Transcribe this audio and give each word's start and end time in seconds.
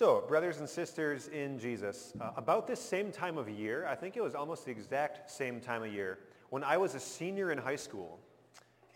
So, 0.00 0.24
brothers 0.26 0.60
and 0.60 0.66
sisters 0.66 1.28
in 1.28 1.58
Jesus, 1.58 2.14
uh, 2.22 2.30
about 2.38 2.66
this 2.66 2.80
same 2.80 3.12
time 3.12 3.36
of 3.36 3.50
year, 3.50 3.86
I 3.86 3.94
think 3.94 4.16
it 4.16 4.22
was 4.22 4.34
almost 4.34 4.64
the 4.64 4.70
exact 4.70 5.30
same 5.30 5.60
time 5.60 5.82
of 5.82 5.92
year, 5.92 6.20
when 6.48 6.64
I 6.64 6.78
was 6.78 6.94
a 6.94 6.98
senior 6.98 7.52
in 7.52 7.58
high 7.58 7.76
school, 7.76 8.18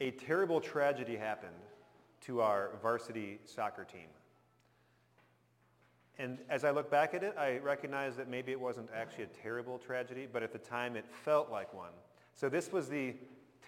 a 0.00 0.12
terrible 0.12 0.62
tragedy 0.62 1.14
happened 1.14 1.60
to 2.22 2.40
our 2.40 2.70
varsity 2.80 3.38
soccer 3.44 3.84
team. 3.84 4.06
And 6.18 6.38
as 6.48 6.64
I 6.64 6.70
look 6.70 6.90
back 6.90 7.12
at 7.12 7.22
it, 7.22 7.34
I 7.36 7.58
recognize 7.58 8.16
that 8.16 8.30
maybe 8.30 8.52
it 8.52 8.58
wasn't 8.58 8.88
actually 8.96 9.24
a 9.24 9.42
terrible 9.42 9.78
tragedy, 9.78 10.26
but 10.32 10.42
at 10.42 10.54
the 10.54 10.58
time 10.58 10.96
it 10.96 11.04
felt 11.22 11.50
like 11.50 11.74
one. 11.74 11.92
So 12.32 12.48
this 12.48 12.72
was 12.72 12.88
the 12.88 13.14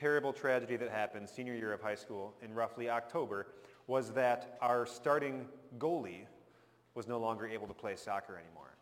terrible 0.00 0.32
tragedy 0.32 0.77
that 0.77 0.89
happened 0.89 1.29
senior 1.29 1.55
year 1.55 1.75
of 1.75 1.82
high 1.82 1.96
school 1.96 2.32
in 2.41 2.55
roughly 2.55 2.89
October, 2.89 3.48
was 3.89 4.11
that 4.12 4.57
our 4.62 4.87
starting 4.87 5.45
goalie 5.79 6.25
was 6.96 7.07
no 7.07 7.18
longer 7.18 7.46
able 7.46 7.68
to 7.68 7.75
play 7.75 7.95
soccer 7.95 8.36
anymore. 8.36 8.75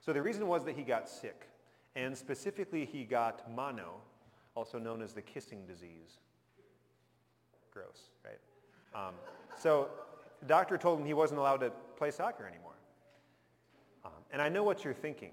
So 0.00 0.12
the 0.12 0.22
reason 0.22 0.46
was 0.46 0.64
that 0.64 0.76
he 0.76 0.82
got 0.82 1.08
sick, 1.08 1.48
and 1.96 2.16
specifically 2.16 2.84
he 2.84 3.04
got 3.04 3.50
mono, 3.52 3.94
also 4.54 4.78
known 4.78 5.02
as 5.02 5.12
the 5.12 5.22
kissing 5.22 5.66
disease. 5.66 6.20
Gross, 7.72 8.10
right? 8.24 8.38
Um, 8.94 9.14
so 9.56 9.88
the 10.40 10.46
doctor 10.46 10.78
told 10.78 11.00
him 11.00 11.06
he 11.06 11.14
wasn't 11.14 11.40
allowed 11.40 11.60
to 11.60 11.72
play 11.96 12.10
soccer 12.10 12.46
anymore. 12.46 12.76
Um, 14.04 14.12
and 14.30 14.40
I 14.40 14.48
know 14.48 14.62
what 14.62 14.84
you're 14.84 14.94
thinking. 14.94 15.32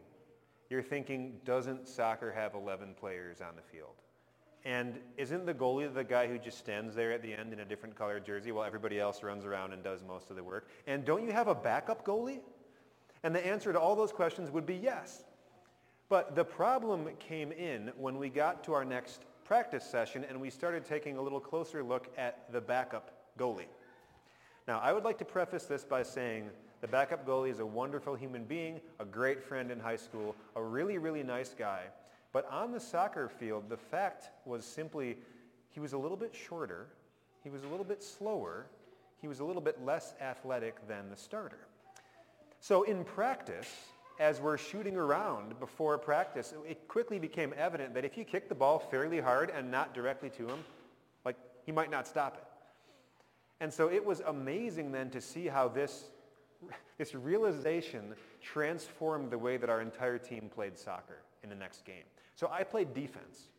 You're 0.70 0.82
thinking, 0.82 1.40
doesn't 1.46 1.88
soccer 1.88 2.32
have 2.32 2.56
11 2.56 2.96
players 3.00 3.42
on 3.42 3.56
the 3.56 3.62
field? 3.62 3.96
And 4.66 4.98
isn't 5.16 5.46
the 5.46 5.54
goalie 5.54 5.94
the 5.94 6.04
guy 6.04 6.28
who 6.28 6.40
just 6.40 6.58
stands 6.58 6.96
there 6.96 7.12
at 7.12 7.22
the 7.22 7.32
end 7.32 7.54
in 7.54 7.60
a 7.60 7.66
different 7.66 7.96
colored 7.96 8.26
jersey 8.26 8.52
while 8.52 8.66
everybody 8.66 9.00
else 9.00 9.22
runs 9.22 9.46
around 9.46 9.74
and 9.74 9.84
does 9.84 10.02
most 10.08 10.32
of 10.32 10.36
the 10.36 10.44
work? 10.44 10.68
And 10.88 11.06
don't 11.06 11.24
you 11.24 11.32
have 11.32 11.48
a 11.48 11.54
backup 11.54 12.04
goalie? 12.04 12.40
And 13.24 13.34
the 13.34 13.46
answer 13.46 13.72
to 13.72 13.80
all 13.80 13.96
those 13.96 14.12
questions 14.12 14.50
would 14.50 14.66
be 14.66 14.76
yes. 14.76 15.24
But 16.10 16.36
the 16.36 16.44
problem 16.44 17.08
came 17.20 17.52
in 17.52 17.92
when 17.98 18.18
we 18.18 18.30
got 18.30 18.64
to 18.66 18.74
our 18.74 18.84
next 18.84 19.26
practice 19.44 19.84
session 19.84 20.26
and 20.28 20.42
we 20.42 20.50
started 20.50 20.84
taking 20.84 21.18
a 21.18 21.22
little 21.22 21.40
closer 21.40 21.84
look 21.84 22.08
at 22.18 22.52
the 22.52 22.60
backup 22.62 23.12
goalie. 23.38 23.68
Now, 24.68 24.80
I 24.80 24.94
would 24.94 25.04
like 25.04 25.20
to 25.20 25.26
preface 25.26 25.66
this 25.66 25.84
by 25.84 26.02
saying 26.02 26.50
the 26.82 26.88
backup 26.88 27.26
goalie 27.26 27.52
is 27.52 27.60
a 27.60 27.66
wonderful 27.66 28.16
human 28.16 28.46
being, 28.46 28.82
a 29.00 29.06
great 29.06 29.44
friend 29.44 29.70
in 29.70 29.80
high 29.80 29.96
school, 29.96 30.36
a 30.56 30.64
really, 30.64 30.98
really 30.98 31.24
nice 31.24 31.54
guy. 31.58 31.84
But 32.36 32.52
on 32.52 32.74
the 32.74 32.82
soccer 32.82 33.30
field, 33.30 33.70
the 33.70 33.78
fact 33.78 34.30
was 34.44 34.66
simply 34.66 35.16
he 35.70 35.80
was 35.80 35.94
a 35.94 35.98
little 35.98 36.18
bit 36.18 36.36
shorter, 36.36 36.88
he 37.46 37.50
was 37.50 37.64
a 37.64 37.68
little 37.70 37.86
bit 37.86 38.04
slower, 38.04 38.66
he 39.22 39.30
was 39.30 39.40
a 39.40 39.46
little 39.46 39.62
bit 39.62 39.86
less 39.86 40.14
athletic 40.20 40.86
than 40.86 41.10
the 41.10 41.16
starter. 41.16 41.66
So 42.60 42.84
in 42.84 43.06
practice, 43.06 43.74
as 44.20 44.42
we're 44.42 44.58
shooting 44.58 44.98
around 44.98 45.58
before 45.62 45.98
practice, 45.98 46.54
it 46.68 46.90
quickly 46.90 47.20
became 47.20 47.54
evident 47.56 47.94
that 47.94 48.04
if 48.04 48.18
you 48.18 48.26
kick 48.26 48.50
the 48.50 48.56
ball 48.56 48.80
fairly 48.80 49.22
hard 49.22 49.50
and 49.50 49.72
not 49.72 49.94
directly 49.94 50.30
to 50.32 50.46
him, 50.46 50.60
like 51.24 51.38
he 51.66 51.72
might 51.72 51.90
not 51.90 52.06
stop 52.06 52.36
it. 52.36 52.44
And 53.62 53.74
so 53.74 53.90
it 53.90 54.04
was 54.04 54.20
amazing 54.20 54.92
then 54.92 55.10
to 55.12 55.22
see 55.22 55.48
how 55.48 55.70
this, 55.70 56.10
this 56.98 57.16
realization 57.16 58.14
transformed 58.42 59.32
the 59.32 59.38
way 59.38 59.56
that 59.56 59.70
our 59.70 59.80
entire 59.80 60.18
team 60.18 60.50
played 60.54 60.78
soccer 60.78 61.20
in 61.42 61.50
the 61.50 61.56
next 61.56 61.86
game. 61.86 62.04
So 62.36 62.50
I 62.52 62.64
played 62.64 62.94
defense. 62.94 63.50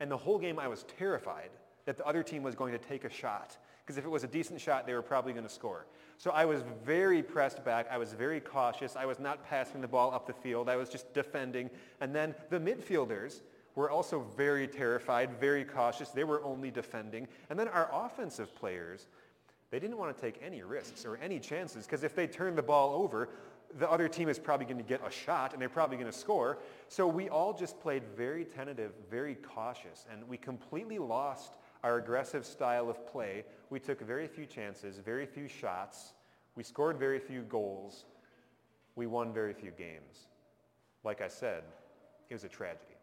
And 0.00 0.10
the 0.10 0.16
whole 0.16 0.38
game 0.38 0.58
I 0.58 0.68
was 0.68 0.84
terrified 0.98 1.50
that 1.86 1.96
the 1.96 2.04
other 2.06 2.22
team 2.22 2.42
was 2.42 2.54
going 2.54 2.72
to 2.72 2.78
take 2.78 3.04
a 3.04 3.10
shot. 3.10 3.56
Because 3.84 3.98
if 3.98 4.04
it 4.04 4.08
was 4.08 4.24
a 4.24 4.28
decent 4.28 4.60
shot, 4.60 4.86
they 4.86 4.94
were 4.94 5.02
probably 5.02 5.32
going 5.32 5.46
to 5.46 5.52
score. 5.52 5.86
So 6.16 6.30
I 6.30 6.44
was 6.44 6.62
very 6.84 7.22
pressed 7.22 7.64
back. 7.64 7.86
I 7.90 7.98
was 7.98 8.12
very 8.12 8.40
cautious. 8.40 8.96
I 8.96 9.04
was 9.04 9.18
not 9.18 9.44
passing 9.46 9.80
the 9.80 9.88
ball 9.88 10.12
up 10.14 10.26
the 10.26 10.32
field. 10.32 10.68
I 10.68 10.76
was 10.76 10.88
just 10.88 11.12
defending. 11.12 11.70
And 12.00 12.14
then 12.14 12.34
the 12.50 12.58
midfielders 12.58 13.40
were 13.74 13.90
also 13.90 14.20
very 14.36 14.66
terrified, 14.66 15.38
very 15.38 15.64
cautious. 15.64 16.10
They 16.10 16.24
were 16.24 16.42
only 16.44 16.70
defending. 16.70 17.28
And 17.50 17.58
then 17.58 17.68
our 17.68 17.90
offensive 17.92 18.54
players, 18.54 19.08
they 19.70 19.78
didn't 19.80 19.98
want 19.98 20.16
to 20.16 20.20
take 20.20 20.40
any 20.42 20.62
risks 20.62 21.04
or 21.04 21.18
any 21.18 21.40
chances 21.40 21.84
because 21.84 22.04
if 22.04 22.14
they 22.14 22.26
turned 22.26 22.56
the 22.56 22.62
ball 22.62 22.94
over, 22.94 23.28
the 23.78 23.90
other 23.90 24.08
team 24.08 24.28
is 24.28 24.38
probably 24.38 24.66
going 24.66 24.78
to 24.78 24.84
get 24.84 25.00
a 25.06 25.10
shot 25.10 25.52
and 25.52 25.60
they're 25.60 25.68
probably 25.68 25.96
going 25.96 26.10
to 26.10 26.16
score. 26.16 26.58
So 26.88 27.06
we 27.06 27.28
all 27.28 27.52
just 27.52 27.80
played 27.80 28.02
very 28.16 28.44
tentative, 28.44 28.92
very 29.10 29.34
cautious, 29.34 30.06
and 30.12 30.26
we 30.28 30.36
completely 30.36 30.98
lost 30.98 31.54
our 31.82 31.98
aggressive 31.98 32.46
style 32.46 32.88
of 32.88 33.06
play. 33.06 33.44
We 33.70 33.80
took 33.80 34.00
very 34.00 34.26
few 34.26 34.46
chances, 34.46 34.98
very 34.98 35.26
few 35.26 35.48
shots. 35.48 36.14
We 36.56 36.62
scored 36.62 36.98
very 36.98 37.18
few 37.18 37.42
goals. 37.42 38.04
We 38.96 39.06
won 39.06 39.32
very 39.32 39.52
few 39.52 39.70
games. 39.70 40.28
Like 41.02 41.20
I 41.20 41.28
said, 41.28 41.62
it 42.30 42.34
was 42.34 42.44
a 42.44 42.48
tragedy. 42.48 42.94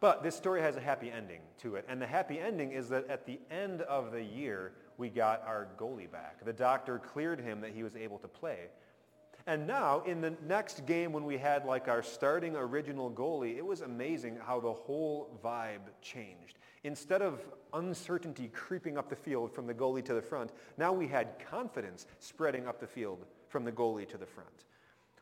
But 0.00 0.22
this 0.22 0.34
story 0.34 0.60
has 0.62 0.76
a 0.76 0.80
happy 0.80 1.12
ending 1.12 1.40
to 1.58 1.76
it. 1.76 1.84
And 1.88 2.02
the 2.02 2.06
happy 2.06 2.40
ending 2.40 2.72
is 2.72 2.88
that 2.88 3.08
at 3.08 3.24
the 3.24 3.38
end 3.50 3.82
of 3.82 4.10
the 4.10 4.22
year, 4.22 4.72
we 4.98 5.08
got 5.08 5.42
our 5.46 5.68
goalie 5.78 6.10
back. 6.10 6.44
The 6.44 6.52
doctor 6.52 6.98
cleared 6.98 7.40
him 7.40 7.60
that 7.60 7.70
he 7.70 7.82
was 7.82 7.94
able 7.94 8.18
to 8.18 8.28
play. 8.28 8.68
And 9.46 9.66
now, 9.66 10.02
in 10.06 10.20
the 10.20 10.34
next 10.46 10.86
game 10.86 11.12
when 11.12 11.24
we 11.24 11.36
had 11.36 11.64
like 11.64 11.88
our 11.88 12.02
starting 12.02 12.54
original 12.54 13.10
goalie, 13.10 13.56
it 13.56 13.66
was 13.66 13.80
amazing 13.80 14.38
how 14.44 14.60
the 14.60 14.72
whole 14.72 15.38
vibe 15.42 15.80
changed. 16.00 16.58
Instead 16.84 17.22
of 17.22 17.40
uncertainty 17.74 18.48
creeping 18.52 18.96
up 18.96 19.08
the 19.08 19.16
field 19.16 19.52
from 19.52 19.66
the 19.66 19.74
goalie 19.74 20.04
to 20.04 20.14
the 20.14 20.22
front, 20.22 20.52
now 20.78 20.92
we 20.92 21.08
had 21.08 21.38
confidence 21.50 22.06
spreading 22.18 22.66
up 22.66 22.80
the 22.80 22.86
field 22.86 23.24
from 23.48 23.64
the 23.64 23.72
goalie 23.72 24.08
to 24.08 24.18
the 24.18 24.26
front. 24.26 24.64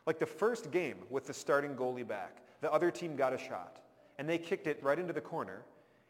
Like 0.06 0.18
the 0.18 0.26
first 0.26 0.70
game 0.70 0.96
with 1.08 1.26
the 1.26 1.34
starting 1.34 1.74
goalie 1.74 2.06
back, 2.06 2.42
the 2.60 2.72
other 2.72 2.90
team 2.90 3.16
got 3.16 3.32
a 3.32 3.38
shot, 3.38 3.80
and 4.18 4.28
they 4.28 4.38
kicked 4.38 4.66
it 4.66 4.82
right 4.82 4.98
into 4.98 5.12
the 5.12 5.20
corner, 5.20 5.62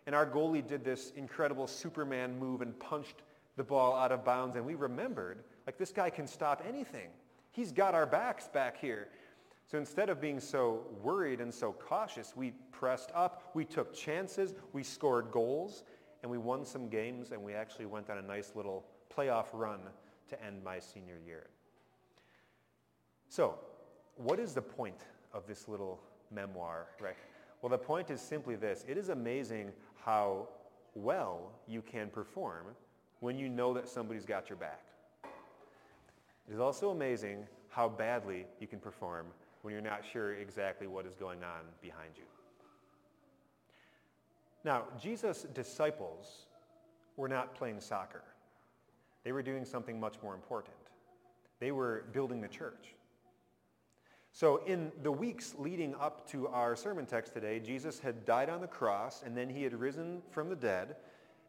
and 0.07 0.15
our 0.15 0.27
goalie 0.27 0.67
did 0.67 0.85
this 0.85 1.13
incredible 1.17 1.67
Superman 1.67 2.39
move 2.39 2.61
and 2.61 2.79
punched 2.79 3.23
the 3.57 3.65
ball 3.65 3.95
out 3.95 4.13
of 4.13 4.25
bounds, 4.25 4.57
and 4.57 4.65
we 4.65 4.75
remembered, 4.75 5.45
like 5.67 5.79
this 5.79 5.93
guy 5.93 6.11
can 6.11 6.27
stop 6.27 6.63
anything. 6.67 7.09
He's 7.53 7.73
got 7.73 7.95
our 7.95 8.07
backs 8.07 8.49
back 8.49 8.79
here. 8.79 9.09
So 9.67 9.79
instead 9.79 10.09
of 10.09 10.21
being 10.21 10.41
so 10.41 10.83
worried 11.03 11.41
and 11.41 11.53
so 11.53 11.73
cautious, 11.73 12.35
we 12.35 12.53
pressed 12.73 13.11
up, 13.15 13.51
we 13.55 13.65
took 13.65 13.95
chances, 13.95 14.55
we 14.73 14.83
scored 14.83 15.31
goals, 15.31 15.85
and 16.23 16.31
we 16.31 16.39
won 16.39 16.65
some 16.65 16.89
games, 16.89 17.31
and 17.31 17.41
we 17.43 17.55
actually 17.55 17.87
went 17.87 18.11
on 18.11 18.19
a 18.19 18.23
nice 18.23 18.53
little 18.57 18.85
playoff 19.17 19.47
run 19.53 19.81
to 20.29 20.45
end 20.45 20.63
my 20.65 20.79
senior 20.79 21.19
year. 21.25 21.47
So, 23.29 23.59
what 24.17 24.41
is 24.41 24.55
the 24.55 24.63
point 24.63 25.03
of 25.33 25.47
this 25.47 25.69
little 25.69 26.01
memoir, 26.33 26.89
right? 27.01 27.17
Well, 27.63 27.71
the 27.71 27.79
point 27.79 28.11
is 28.11 28.21
simply 28.21 28.57
this. 28.57 28.85
It 28.89 28.99
is 28.99 29.09
amazing 29.09 29.71
how 30.05 30.49
well 30.95 31.53
you 31.69 31.83
can 31.83 32.09
perform 32.09 32.67
when 33.21 33.39
you 33.39 33.49
know 33.49 33.73
that 33.75 33.89
somebody's 33.89 34.25
got 34.25 34.49
your 34.49 34.57
back. 34.57 34.83
It 36.49 36.55
is 36.55 36.61
also 36.61 36.91
amazing 36.91 37.47
how 37.69 37.89
badly 37.89 38.47
you 38.59 38.67
can 38.67 38.79
perform 38.79 39.27
when 39.63 39.73
you're 39.73 39.83
not 39.83 40.05
sure 40.05 40.35
exactly 40.35 40.87
what 40.87 41.07
is 41.07 41.15
going 41.15 41.45
on 41.45 41.63
behind 41.81 42.13
you. 42.17 42.25
Now, 44.65 44.85
Jesus' 45.01 45.47
disciples 45.55 46.47
were 47.17 47.29
not 47.29 47.55
playing 47.55 47.81
soccer. 47.81 48.23
They 49.25 49.33
were 49.33 49.43
doing 49.43 49.65
something 49.65 49.99
much 49.99 50.17
more 50.23 50.35
important. 50.35 50.75
They 51.61 51.73
were 51.73 52.05
building 52.13 52.41
the 52.41 52.49
church. 52.49 52.95
So 54.33 54.63
in 54.67 54.93
the 55.03 55.13
weeks 55.13 55.55
leading 55.59 55.95
up 55.97 56.29
to 56.31 56.49
our 56.49 56.77
sermon 56.77 57.05
text 57.05 57.35
today, 57.35 57.59
Jesus 57.59 57.99
had 57.99 58.25
died 58.25 58.49
on 58.49 58.61
the 58.61 58.67
cross 58.67 59.23
and 59.25 59.37
then 59.37 59.49
he 59.49 59.63
had 59.63 59.75
risen 59.75 60.23
from 60.31 60.49
the 60.49 60.57
dead 60.57 60.97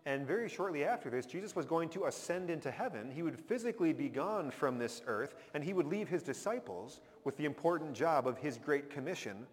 and 0.05 0.25
very 0.25 0.49
shortly 0.49 0.83
after 0.83 1.09
this, 1.09 1.25
Jesus 1.25 1.55
was 1.55 1.65
going 1.65 1.89
to 1.89 2.05
ascend 2.05 2.49
into 2.49 2.71
heaven. 2.71 3.11
He 3.11 3.21
would 3.21 3.39
physically 3.39 3.93
be 3.93 4.09
gone 4.09 4.49
from 4.49 4.79
this 4.79 5.01
earth, 5.05 5.35
and 5.53 5.63
he 5.63 5.73
would 5.73 5.85
leave 5.85 6.07
his 6.07 6.23
disciples 6.23 7.01
with 7.23 7.37
the 7.37 7.45
important 7.45 7.93
job 7.93 8.27
of 8.27 8.37
his 8.37 8.57
great 8.57 8.89
commission 8.89 9.45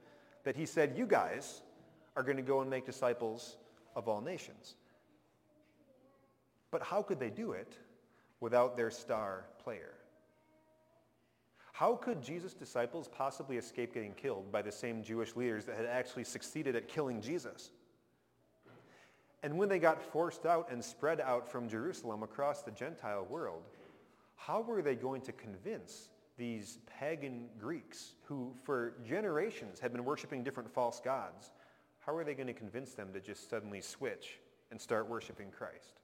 that 0.45 0.57
he 0.57 0.65
said, 0.65 0.97
you 0.97 1.07
guys 1.07 1.63
are 2.17 2.23
going 2.23 2.37
to 2.37 2.43
go 2.43 2.61
and 2.63 2.71
make 2.71 2.87
disciples 2.87 3.59
of 3.95 4.09
all 4.09 4.23
nations. 4.23 4.77
But 6.71 6.83
how 6.83 7.03
could 7.03 7.21
they 7.21 7.31
do 7.31 7.53
it 7.53 7.77
without 8.41 8.77
their 8.77 8.91
star 8.91 9.45
player? 9.63 9.95
How 11.73 11.95
could 11.95 12.23
Jesus' 12.23 12.55
disciples 12.55 13.07
possibly 13.07 13.57
escape 13.57 13.95
getting 13.95 14.13
killed 14.15 14.51
by 14.51 14.63
the 14.63 14.73
same 14.73 15.03
Jewish 15.03 15.37
leaders 15.37 15.65
that 15.67 15.77
had 15.77 15.87
actually 15.87 16.25
succeeded 16.25 16.75
at 16.75 16.89
killing 16.89 17.21
Jesus? 17.21 17.71
And 19.43 19.57
when 19.57 19.69
they 19.69 19.79
got 19.79 20.03
forced 20.03 20.47
out 20.47 20.69
and 20.71 20.85
spread 20.85 21.21
out 21.21 21.49
from 21.49 21.69
Jerusalem 21.69 22.23
across 22.23 22.63
the 22.63 22.71
Gentile 22.71 23.27
world, 23.29 23.63
how 24.37 24.61
were 24.61 24.83
they 24.83 24.95
going 24.95 25.21
to 25.23 25.33
convince 25.33 26.11
these 26.37 26.79
pagan 26.87 27.49
Greeks 27.59 28.15
who 28.25 28.53
for 28.65 28.95
generations 29.07 29.79
had 29.79 29.93
been 29.93 30.05
worshiping 30.05 30.43
different 30.43 30.73
false 30.73 31.01
gods? 31.01 31.53
How 32.01 32.15
are 32.17 32.25
they 32.25 32.35
going 32.35 32.47
to 32.47 32.53
convince 32.53 32.95
them 32.95 33.13
to 33.13 33.21
just 33.21 33.49
suddenly 33.49 33.81
switch 33.81 34.39
and 34.71 34.81
start 34.81 35.09
worshiping 35.09 35.51
Christ? 35.51 36.01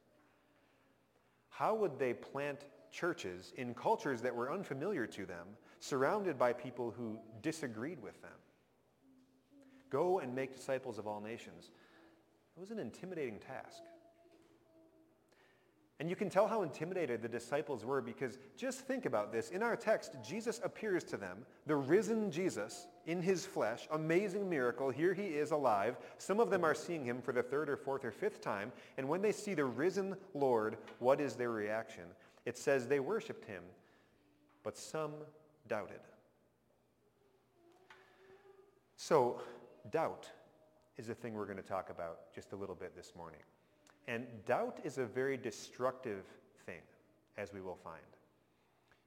how 1.55 1.73
would 1.73 1.99
they 2.01 2.13
plant 2.13 2.65
churches 2.91 3.53
in 3.57 3.75
cultures 3.75 4.21
that 4.23 4.35
were 4.35 4.53
unfamiliar 4.53 5.07
to 5.07 5.25
them, 5.25 5.47
surrounded 5.79 6.37
by 6.37 6.53
people 6.53 6.93
who 6.97 7.17
disagreed 7.43 8.03
with 8.03 8.21
them? 8.23 8.33
Go 9.89 10.19
and 10.19 10.35
make 10.35 10.57
disciples 10.57 10.99
of 10.99 11.07
all 11.07 11.21
nations. 11.21 11.71
It 12.57 12.61
was 12.61 12.71
an 12.71 12.79
intimidating 12.79 13.39
task. 13.39 13.83
And 16.01 16.11
you 16.11 16.17
can 16.17 16.29
tell 16.29 16.49
how 16.49 16.63
intimidated 16.63 17.23
the 17.23 17.29
disciples 17.29 17.85
were 17.85 18.01
because 18.01 18.37
just 18.57 18.81
think 18.81 19.07
about 19.07 19.33
this. 19.33 19.51
In 19.51 19.63
our 19.63 19.77
text, 19.77 20.17
Jesus 20.27 20.61
appears 20.65 21.05
to 21.05 21.17
them, 21.17 21.47
the 21.67 21.77
risen 21.77 22.33
Jesus 22.33 22.89
in 23.07 23.23
his 23.23 23.47
flesh, 23.47 23.87
amazing 23.93 24.51
miracle. 24.51 24.91
Here 24.91 25.15
he 25.15 25.23
is 25.23 25.53
alive. 25.53 25.97
Some 26.19 26.41
of 26.41 26.51
them 26.51 26.65
are 26.65 26.75
seeing 26.75 27.05
him 27.05 27.23
for 27.23 27.33
the 27.33 27.43
third 27.43 27.69
or 27.69 27.77
fourth 27.77 28.05
or 28.05 28.11
fifth 28.11 28.41
time. 28.41 28.73
And 28.99 29.09
when 29.09 29.23
they 29.23 29.31
see 29.31 29.55
the 29.55 29.65
risen 29.65 30.17
Lord, 30.35 30.79
what 30.99 31.21
is 31.21 31.35
their 31.35 31.51
reaction? 31.51 32.05
It 32.45 32.59
says 32.59 32.89
they 32.89 33.01
worshiped 33.01 33.45
him, 33.45 33.63
but 34.65 34.77
some 34.77 35.13
doubted. 35.69 36.01
So 38.97 39.41
doubt 39.91 40.29
is 40.97 41.07
the 41.09 41.15
thing 41.15 41.35
we're 41.35 41.47
going 41.47 41.57
to 41.57 41.63
talk 41.63 41.91
about 41.91 42.33
just 42.35 42.53
a 42.53 42.57
little 42.57 42.75
bit 42.75 42.95
this 42.97 43.13
morning. 43.17 43.41
And 44.07 44.27
doubt 44.47 44.79
is 44.85 44.99
a 44.99 45.05
very 45.05 45.37
destructive 45.37 46.25
thing, 46.67 46.81
as 47.37 47.53
we 47.53 47.61
will 47.61 47.79
find. 47.83 48.03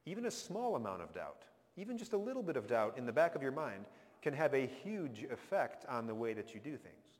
Even 0.05 0.25
a 0.25 0.31
small 0.31 0.75
amount 0.75 1.01
of 1.01 1.13
doubt, 1.13 1.43
even 1.77 1.97
just 1.97 2.13
a 2.13 2.17
little 2.17 2.43
bit 2.43 2.57
of 2.57 2.67
doubt 2.67 2.97
in 2.97 3.05
the 3.05 3.11
back 3.11 3.35
of 3.35 3.41
your 3.41 3.51
mind 3.51 3.85
can 4.21 4.33
have 4.33 4.53
a 4.53 4.65
huge 4.65 5.25
effect 5.31 5.85
on 5.87 6.07
the 6.07 6.15
way 6.15 6.33
that 6.33 6.53
you 6.53 6.59
do 6.59 6.75
things. 6.77 7.19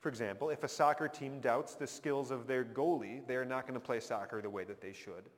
For 0.00 0.08
example, 0.08 0.50
if 0.50 0.64
a 0.64 0.68
soccer 0.68 1.08
team 1.08 1.40
doubts 1.40 1.74
the 1.74 1.86
skills 1.86 2.30
of 2.30 2.46
their 2.46 2.64
goalie, 2.64 3.26
they're 3.26 3.44
not 3.44 3.66
going 3.66 3.74
to 3.78 3.84
play 3.84 4.00
soccer 4.00 4.40
the 4.40 4.50
way 4.50 4.64
that 4.64 4.80
they 4.80 4.92
should. 4.92 5.28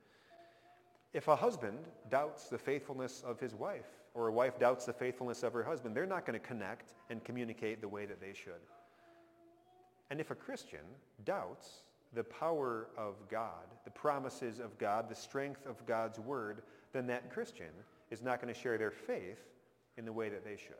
If 1.12 1.28
a 1.28 1.36
husband 1.36 1.78
doubts 2.08 2.48
the 2.48 2.58
faithfulness 2.58 3.22
of 3.26 3.38
his 3.38 3.54
wife, 3.54 4.01
or 4.14 4.28
a 4.28 4.32
wife 4.32 4.58
doubts 4.58 4.84
the 4.84 4.92
faithfulness 4.92 5.42
of 5.42 5.52
her 5.52 5.62
husband, 5.62 5.96
they're 5.96 6.06
not 6.06 6.26
going 6.26 6.38
to 6.38 6.46
connect 6.46 6.94
and 7.10 7.24
communicate 7.24 7.80
the 7.80 7.88
way 7.88 8.06
that 8.06 8.20
they 8.20 8.32
should. 8.32 8.60
And 10.10 10.20
if 10.20 10.30
a 10.30 10.34
Christian 10.34 10.80
doubts 11.24 11.82
the 12.12 12.24
power 12.24 12.88
of 12.98 13.16
God, 13.30 13.64
the 13.84 13.90
promises 13.90 14.58
of 14.58 14.76
God, 14.78 15.08
the 15.08 15.14
strength 15.14 15.66
of 15.66 15.84
God's 15.86 16.18
word, 16.18 16.62
then 16.92 17.06
that 17.06 17.32
Christian 17.32 17.70
is 18.10 18.22
not 18.22 18.40
going 18.40 18.52
to 18.52 18.60
share 18.60 18.76
their 18.76 18.90
faith 18.90 19.38
in 19.96 20.04
the 20.04 20.12
way 20.12 20.28
that 20.28 20.44
they 20.44 20.56
should. 20.56 20.74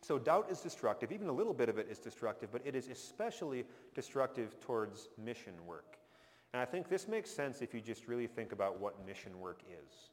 So 0.00 0.18
doubt 0.18 0.48
is 0.50 0.60
destructive. 0.60 1.10
Even 1.12 1.28
a 1.28 1.32
little 1.32 1.54
bit 1.54 1.68
of 1.68 1.78
it 1.78 1.88
is 1.90 1.98
destructive, 1.98 2.50
but 2.52 2.60
it 2.64 2.76
is 2.76 2.88
especially 2.88 3.64
destructive 3.94 4.60
towards 4.60 5.08
mission 5.22 5.54
work. 5.66 5.96
And 6.52 6.60
I 6.60 6.66
think 6.66 6.88
this 6.88 7.08
makes 7.08 7.30
sense 7.30 7.62
if 7.62 7.74
you 7.74 7.80
just 7.80 8.06
really 8.06 8.26
think 8.26 8.52
about 8.52 8.78
what 8.78 9.04
mission 9.04 9.40
work 9.40 9.62
is. 9.68 10.10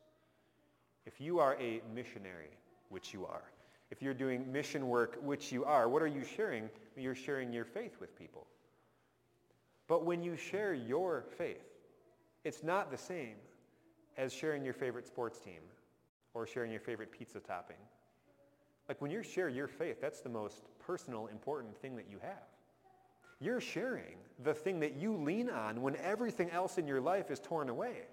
If 1.06 1.20
you 1.20 1.40
are 1.40 1.56
a 1.60 1.82
missionary, 1.94 2.52
which 2.90 3.14
you 3.14 3.26
are, 3.26 3.44
if 3.90 4.02
you're 4.02 4.14
doing 4.14 4.52
mission 4.52 4.88
work, 4.88 5.18
which 5.22 5.52
you 5.52 5.66
are, 5.66 5.90
what 5.90 6.02
are 6.02 6.08
you 6.08 6.24
sharing? 6.24 6.70
You're 6.96 7.16
sharing 7.16 7.52
your 7.52 7.66
faith 7.66 7.98
with 8.00 8.18
people. 8.18 8.48
But 9.88 10.06
when 10.06 10.24
you 10.24 10.38
share 10.38 10.74
your 10.74 11.26
faith, 11.38 11.68
it's 12.44 12.64
not 12.64 12.90
the 12.90 12.98
same 12.98 13.36
as 14.18 14.34
sharing 14.34 14.64
your 14.64 14.74
favorite 14.74 15.06
sports 15.06 15.40
team 15.40 15.62
or 16.34 16.48
sharing 16.48 16.72
your 16.72 16.80
favorite 16.80 17.12
pizza 17.12 17.40
topping. 17.40 17.78
Like 18.88 19.02
when 19.02 19.12
you 19.12 19.24
share 19.24 19.50
your 19.50 19.68
faith, 19.68 20.00
that's 20.02 20.22
the 20.22 20.30
most 20.30 20.64
personal, 20.80 21.28
important 21.28 21.78
thing 21.78 21.96
that 21.98 22.06
you 22.10 22.18
have. 22.22 22.48
You're 23.40 23.62
sharing 23.62 24.16
the 24.44 24.54
thing 24.54 24.80
that 24.82 24.96
you 24.96 25.18
lean 25.18 25.50
on 25.50 25.82
when 25.82 25.96
everything 25.98 26.50
else 26.52 26.78
in 26.78 26.88
your 26.88 27.02
life 27.02 27.32
is 27.32 27.40
torn 27.40 27.70
away. 27.70 28.04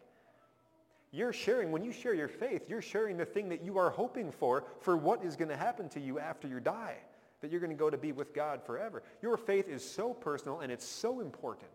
You're 1.10 1.32
sharing, 1.32 1.72
when 1.72 1.82
you 1.82 1.92
share 1.92 2.14
your 2.14 2.28
faith, 2.28 2.68
you're 2.68 2.82
sharing 2.82 3.16
the 3.16 3.24
thing 3.24 3.48
that 3.48 3.62
you 3.62 3.78
are 3.78 3.90
hoping 3.90 4.30
for, 4.30 4.64
for 4.80 4.96
what 4.96 5.24
is 5.24 5.36
going 5.36 5.48
to 5.48 5.56
happen 5.56 5.88
to 5.90 6.00
you 6.00 6.18
after 6.18 6.46
you 6.46 6.60
die, 6.60 6.96
that 7.40 7.50
you're 7.50 7.60
going 7.60 7.70
to 7.70 7.76
go 7.76 7.88
to 7.88 7.96
be 7.96 8.12
with 8.12 8.34
God 8.34 8.62
forever. 8.62 9.02
Your 9.22 9.36
faith 9.36 9.68
is 9.68 9.88
so 9.88 10.12
personal 10.12 10.60
and 10.60 10.70
it's 10.70 10.86
so 10.86 11.20
important. 11.20 11.70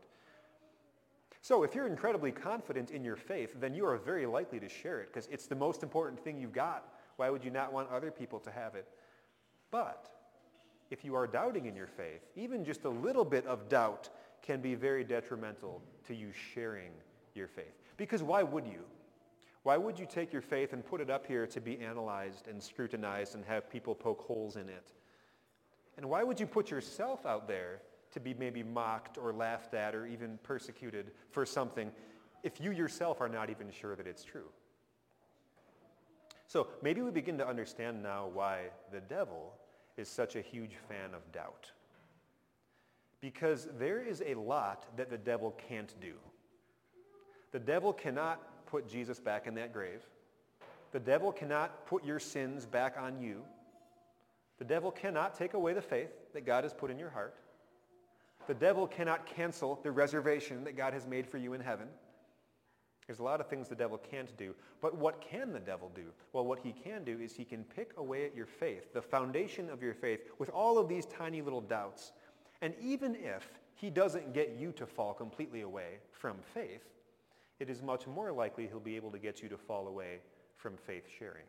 So 1.41 1.63
if 1.63 1.75
you're 1.75 1.87
incredibly 1.87 2.31
confident 2.31 2.91
in 2.91 3.03
your 3.03 3.15
faith, 3.17 3.55
then 3.59 3.73
you 3.73 3.85
are 3.85 3.97
very 3.97 4.25
likely 4.25 4.59
to 4.59 4.69
share 4.69 5.01
it 5.01 5.11
because 5.11 5.27
it's 5.31 5.47
the 5.47 5.55
most 5.55 5.83
important 5.83 6.23
thing 6.23 6.39
you've 6.39 6.53
got. 6.53 6.87
Why 7.17 7.29
would 7.29 7.43
you 7.43 7.51
not 7.51 7.73
want 7.73 7.89
other 7.89 8.11
people 8.11 8.39
to 8.39 8.51
have 8.51 8.75
it? 8.75 8.87
But 9.69 10.09
if 10.89 11.03
you 11.03 11.15
are 11.15 11.27
doubting 11.27 11.65
in 11.65 11.75
your 11.75 11.87
faith, 11.87 12.21
even 12.35 12.63
just 12.63 12.85
a 12.85 12.89
little 12.89 13.25
bit 13.25 13.45
of 13.47 13.67
doubt 13.67 14.09
can 14.41 14.61
be 14.61 14.75
very 14.75 15.03
detrimental 15.03 15.81
to 16.07 16.15
you 16.15 16.31
sharing 16.53 16.91
your 17.33 17.47
faith. 17.47 17.73
Because 17.97 18.21
why 18.21 18.43
would 18.43 18.65
you? 18.65 18.83
Why 19.63 19.77
would 19.77 19.97
you 19.97 20.05
take 20.05 20.33
your 20.33 20.41
faith 20.41 20.73
and 20.73 20.85
put 20.85 20.99
it 20.99 21.09
up 21.09 21.25
here 21.25 21.47
to 21.47 21.61
be 21.61 21.79
analyzed 21.79 22.47
and 22.47 22.61
scrutinized 22.61 23.35
and 23.35 23.45
have 23.45 23.69
people 23.69 23.95
poke 23.95 24.21
holes 24.21 24.57
in 24.57 24.67
it? 24.67 24.91
And 25.97 26.09
why 26.09 26.23
would 26.23 26.39
you 26.39 26.45
put 26.45 26.69
yourself 26.69 27.25
out 27.25 27.47
there 27.47 27.81
to 28.11 28.19
be 28.19 28.33
maybe 28.33 28.61
mocked 28.61 29.17
or 29.17 29.31
laughed 29.31 29.73
at 29.73 29.95
or 29.95 30.05
even 30.05 30.37
persecuted 30.43 31.11
for 31.31 31.45
something 31.45 31.91
if 32.43 32.59
you 32.59 32.71
yourself 32.71 33.21
are 33.21 33.29
not 33.29 33.49
even 33.49 33.71
sure 33.71 33.95
that 33.95 34.05
it's 34.05 34.23
true? 34.23 34.49
So 36.47 36.67
maybe 36.81 37.01
we 37.01 37.09
begin 37.09 37.37
to 37.37 37.47
understand 37.47 38.03
now 38.03 38.29
why 38.31 38.65
the 38.91 38.99
devil 38.99 39.53
is 39.95 40.09
such 40.09 40.35
a 40.35 40.41
huge 40.41 40.75
fan 40.89 41.13
of 41.15 41.31
doubt. 41.31 41.71
Because 43.21 43.69
there 43.79 44.01
is 44.01 44.21
a 44.25 44.33
lot 44.35 44.85
that 44.97 45.09
the 45.09 45.17
devil 45.17 45.55
can't 45.69 45.95
do. 46.01 46.15
The 47.51 47.59
devil 47.59 47.93
cannot 47.93 48.41
put 48.73 48.89
Jesus 48.89 49.19
back 49.19 49.45
in 49.45 49.53
that 49.53 49.71
grave. 49.71 50.01
The 50.93 50.99
devil 50.99 51.31
cannot 51.31 51.85
put 51.85 52.03
your 52.03 52.17
sins 52.17 52.65
back 52.65 52.95
on 52.99 53.21
you. 53.21 53.43
The 54.57 54.65
devil 54.65 54.89
cannot 54.89 55.37
take 55.37 55.53
away 55.53 55.73
the 55.73 55.81
faith 55.81 56.09
that 56.33 56.43
God 56.43 56.63
has 56.63 56.73
put 56.73 56.89
in 56.89 56.97
your 56.97 57.11
heart. 57.11 57.35
The 58.47 58.55
devil 58.55 58.87
cannot 58.87 59.27
cancel 59.27 59.79
the 59.83 59.91
reservation 59.91 60.63
that 60.63 60.75
God 60.75 60.91
has 60.93 61.05
made 61.05 61.27
for 61.27 61.37
you 61.37 61.53
in 61.53 61.61
heaven. 61.61 61.85
There's 63.05 63.19
a 63.19 63.23
lot 63.23 63.39
of 63.39 63.47
things 63.47 63.69
the 63.69 63.75
devil 63.75 63.99
can't 63.99 64.35
do. 64.37 64.55
But 64.81 64.97
what 64.97 65.21
can 65.21 65.53
the 65.53 65.59
devil 65.59 65.91
do? 65.93 66.05
Well, 66.31 66.45
what 66.45 66.57
he 66.57 66.71
can 66.71 67.03
do 67.03 67.19
is 67.19 67.35
he 67.35 67.45
can 67.45 67.63
pick 67.63 67.91
away 67.97 68.25
at 68.25 68.35
your 68.35 68.47
faith, 68.47 68.91
the 68.91 69.03
foundation 69.03 69.69
of 69.69 69.83
your 69.83 69.93
faith, 69.93 70.21
with 70.39 70.49
all 70.49 70.79
of 70.79 70.89
these 70.89 71.05
tiny 71.05 71.43
little 71.43 71.61
doubts. 71.61 72.11
And 72.63 72.73
even 72.81 73.13
if 73.13 73.47
he 73.75 73.91
doesn't 73.91 74.33
get 74.33 74.55
you 74.57 74.71
to 74.71 74.87
fall 74.87 75.13
completely 75.13 75.61
away 75.61 75.99
from 76.11 76.37
faith, 76.55 76.81
it 77.59 77.69
is 77.69 77.81
much 77.81 78.07
more 78.07 78.31
likely 78.31 78.67
he'll 78.67 78.79
be 78.79 78.95
able 78.95 79.11
to 79.11 79.19
get 79.19 79.41
you 79.41 79.49
to 79.49 79.57
fall 79.57 79.87
away 79.87 80.19
from 80.57 80.77
faith 80.77 81.05
sharing. 81.19 81.45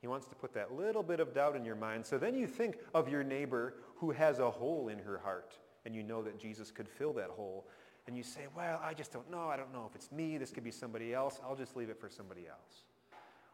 He 0.00 0.06
wants 0.06 0.26
to 0.26 0.34
put 0.34 0.52
that 0.54 0.74
little 0.74 1.02
bit 1.02 1.20
of 1.20 1.32
doubt 1.32 1.56
in 1.56 1.64
your 1.64 1.76
mind. 1.76 2.04
So 2.04 2.18
then 2.18 2.34
you 2.34 2.46
think 2.46 2.76
of 2.94 3.08
your 3.08 3.24
neighbor 3.24 3.76
who 3.96 4.10
has 4.10 4.38
a 4.38 4.50
hole 4.50 4.88
in 4.88 4.98
her 4.98 5.18
heart, 5.18 5.54
and 5.86 5.94
you 5.94 6.02
know 6.02 6.22
that 6.22 6.38
Jesus 6.38 6.70
could 6.70 6.88
fill 6.88 7.12
that 7.14 7.30
hole. 7.30 7.66
And 8.06 8.16
you 8.16 8.22
say, 8.22 8.42
well, 8.54 8.80
I 8.84 8.92
just 8.92 9.12
don't 9.12 9.30
know. 9.30 9.48
I 9.48 9.56
don't 9.56 9.72
know 9.72 9.86
if 9.88 9.94
it's 9.94 10.12
me. 10.12 10.36
This 10.36 10.50
could 10.50 10.62
be 10.62 10.70
somebody 10.70 11.14
else. 11.14 11.40
I'll 11.42 11.56
just 11.56 11.74
leave 11.74 11.88
it 11.88 11.98
for 11.98 12.10
somebody 12.10 12.42
else. 12.46 12.84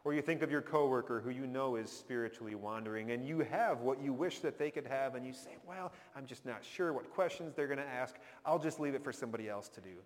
Or 0.03 0.13
you 0.13 0.21
think 0.21 0.41
of 0.41 0.49
your 0.49 0.61
coworker 0.61 1.21
who 1.21 1.29
you 1.29 1.45
know 1.45 1.75
is 1.75 1.91
spiritually 1.91 2.55
wandering 2.55 3.11
and 3.11 3.25
you 3.25 3.39
have 3.51 3.81
what 3.81 4.01
you 4.01 4.13
wish 4.13 4.39
that 4.39 4.57
they 4.57 4.71
could 4.71 4.87
have 4.87 5.13
and 5.13 5.25
you 5.25 5.31
say, 5.31 5.57
well, 5.67 5.93
I'm 6.15 6.25
just 6.25 6.45
not 6.45 6.65
sure 6.65 6.91
what 6.91 7.09
questions 7.11 7.53
they're 7.55 7.67
going 7.67 7.77
to 7.77 7.87
ask. 7.87 8.15
I'll 8.45 8.59
just 8.59 8.79
leave 8.79 8.95
it 8.95 9.03
for 9.03 9.13
somebody 9.13 9.47
else 9.47 9.69
to 9.69 9.79
do. 9.79 10.01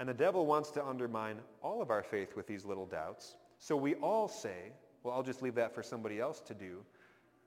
And 0.00 0.08
the 0.08 0.14
devil 0.14 0.46
wants 0.46 0.70
to 0.72 0.86
undermine 0.86 1.38
all 1.62 1.82
of 1.82 1.90
our 1.90 2.02
faith 2.02 2.36
with 2.36 2.46
these 2.46 2.64
little 2.64 2.86
doubts. 2.86 3.36
So 3.58 3.76
we 3.76 3.96
all 3.96 4.28
say, 4.28 4.72
well, 5.02 5.14
I'll 5.14 5.22
just 5.22 5.42
leave 5.42 5.56
that 5.56 5.74
for 5.74 5.82
somebody 5.82 6.20
else 6.20 6.40
to 6.42 6.54
do, 6.54 6.84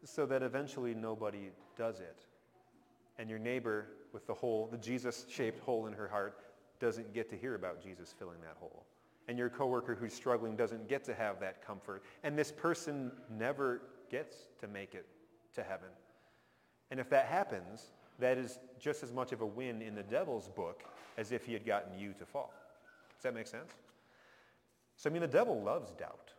so 0.03 0.25
that 0.25 0.43
eventually 0.43 0.93
nobody 0.93 1.51
does 1.77 1.99
it. 1.99 2.25
And 3.17 3.29
your 3.29 3.39
neighbor 3.39 3.87
with 4.13 4.25
the 4.27 4.33
hole, 4.33 4.67
the 4.71 4.77
Jesus-shaped 4.77 5.59
hole 5.63 5.87
in 5.87 5.93
her 5.93 6.07
heart, 6.07 6.39
doesn't 6.79 7.13
get 7.13 7.29
to 7.29 7.37
hear 7.37 7.55
about 7.55 7.81
Jesus 7.81 8.13
filling 8.17 8.41
that 8.41 8.57
hole. 8.59 8.85
And 9.27 9.37
your 9.37 9.49
coworker 9.49 9.95
who's 9.95 10.13
struggling 10.13 10.55
doesn't 10.55 10.89
get 10.89 11.03
to 11.05 11.13
have 11.13 11.39
that 11.39 11.65
comfort. 11.65 12.03
And 12.23 12.37
this 12.37 12.51
person 12.51 13.11
never 13.29 13.83
gets 14.09 14.47
to 14.59 14.67
make 14.67 14.95
it 14.95 15.05
to 15.53 15.63
heaven. 15.63 15.89
And 16.89 16.99
if 16.99 17.09
that 17.11 17.27
happens, 17.27 17.91
that 18.21 18.37
is 18.37 18.59
just 18.79 19.03
as 19.03 19.11
much 19.11 19.31
of 19.31 19.41
a 19.41 19.45
win 19.45 19.81
in 19.81 19.95
the 19.95 20.03
devil's 20.03 20.47
book 20.47 20.83
as 21.17 21.31
if 21.31 21.45
he 21.45 21.53
had 21.53 21.65
gotten 21.65 21.99
you 21.99 22.13
to 22.13 22.25
fall. 22.25 22.53
Does 23.17 23.23
that 23.23 23.35
make 23.35 23.47
sense? 23.47 23.71
So, 24.95 25.09
I 25.09 25.13
mean, 25.13 25.21
the 25.21 25.27
devil 25.27 25.61
loves 25.61 25.91
doubt. 25.91 26.31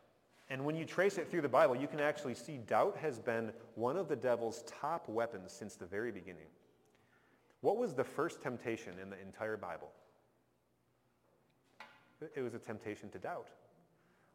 And 0.49 0.65
when 0.65 0.77
you 0.77 0.85
trace 0.85 1.19
it 1.19 1.31
through 1.31 1.43
the 1.43 1.49
Bible, 1.49 1.77
you 1.77 1.87
can 1.87 2.01
actually 2.01 2.35
see 2.35 2.59
doubt 2.59 2.97
has 2.97 3.19
been 3.19 3.53
one 3.75 3.97
of 3.97 4.09
the 4.09 4.17
devil's 4.17 4.63
top 4.67 5.09
weapons 5.09 5.53
since 5.53 5.77
the 5.77 5.87
very 5.87 6.13
beginning. 6.13 6.49
What 7.61 7.77
was 7.77 7.95
the 7.95 8.05
first 8.05 8.43
temptation 8.43 8.95
in 9.01 9.09
the 9.09 9.21
entire 9.21 9.57
Bible? 9.57 9.89
It 12.35 12.43
was 12.43 12.55
a 12.55 12.59
temptation 12.59 13.09
to 13.11 13.19
doubt. 13.19 13.49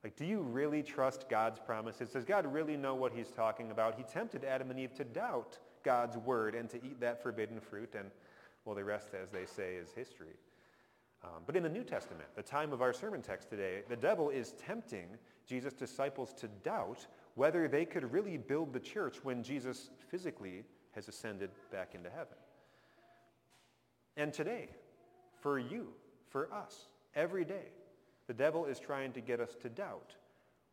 Like, 0.03 0.15
do 0.15 0.25
you 0.25 0.41
really 0.41 0.83
trust 0.83 1.29
God's 1.29 1.59
promises? 1.59 2.09
Does 2.09 2.25
God 2.25 2.51
really 2.51 2.77
know 2.77 2.95
what 2.95 3.11
he's 3.13 3.29
talking 3.29 3.71
about? 3.71 3.95
He 3.95 4.03
tempted 4.03 4.43
Adam 4.43 4.71
and 4.71 4.79
Eve 4.79 4.93
to 4.95 5.03
doubt 5.03 5.57
God's 5.87 6.17
word 6.17 6.53
and 6.53 6.69
to 6.69 6.77
eat 6.77 6.99
that 6.99 7.23
forbidden 7.23 7.61
fruit. 7.61 7.95
And 7.97 8.11
Well, 8.65 8.75
the 8.75 8.83
rest, 8.83 9.11
as 9.13 9.29
they 9.29 9.45
say, 9.45 9.75
is 9.75 9.93
history. 9.93 10.35
Um, 11.23 11.43
but 11.45 11.55
in 11.55 11.63
the 11.63 11.69
New 11.69 11.85
Testament, 11.85 12.27
the 12.35 12.43
time 12.43 12.73
of 12.73 12.81
our 12.81 12.91
sermon 12.91 13.21
text 13.21 13.49
today, 13.49 13.83
the 13.87 13.95
devil 13.95 14.29
is 14.29 14.51
tempting 14.51 15.07
Jesus' 15.47 15.73
disciples 15.73 16.33
to 16.33 16.49
doubt 16.65 17.07
whether 17.35 17.69
they 17.69 17.85
could 17.85 18.11
really 18.11 18.35
build 18.35 18.73
the 18.73 18.81
church 18.81 19.23
when 19.23 19.43
Jesus 19.43 19.89
physically 20.11 20.65
has 20.91 21.07
ascended 21.07 21.51
back 21.71 21.95
into 21.95 22.09
heaven. 22.09 22.37
And 24.17 24.33
today, 24.33 24.67
for 25.39 25.57
you, 25.57 25.87
for 26.29 26.53
us, 26.53 26.89
every 27.15 27.45
day, 27.45 27.71
the 28.27 28.33
devil 28.33 28.65
is 28.65 28.77
trying 28.77 29.13
to 29.13 29.21
get 29.21 29.39
us 29.39 29.55
to 29.61 29.69
doubt 29.69 30.15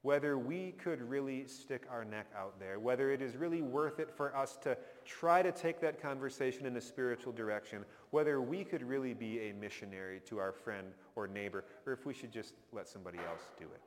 whether 0.05 0.37
we 0.37 0.73
could 0.73 1.01
really 1.01 1.47
stick 1.47 1.87
our 1.91 2.05
neck 2.05 2.27
out 2.37 2.61
there, 2.61 2.79
whether 2.79 3.11
it 3.11 3.23
is 3.23 3.37
really 3.37 3.63
worth 3.63 3.99
it 3.99 4.11
for 4.11 4.37
us 4.37 4.59
to 4.59 4.77
try 5.07 5.41
to 5.41 5.51
take 5.51 5.81
that 5.81 6.01
conversation 6.01 6.67
in 6.67 6.77
a 6.77 6.81
spiritual 6.81 7.33
direction, 7.33 7.83
whether 8.11 8.43
we 8.43 8.65
could 8.65 8.83
really 8.83 9.15
be 9.15 9.49
a 9.49 9.55
missionary 9.55 10.21
to 10.27 10.39
our 10.39 10.53
friend 10.53 10.89
or 11.17 11.27
neighbor, 11.27 11.65
or 11.87 11.95
if 11.95 12.05
we 12.05 12.13
should 12.13 12.31
just 12.31 12.53
let 12.71 12.87
somebody 12.87 13.17
else 13.17 13.41
do 13.59 13.65
it. 13.65 13.81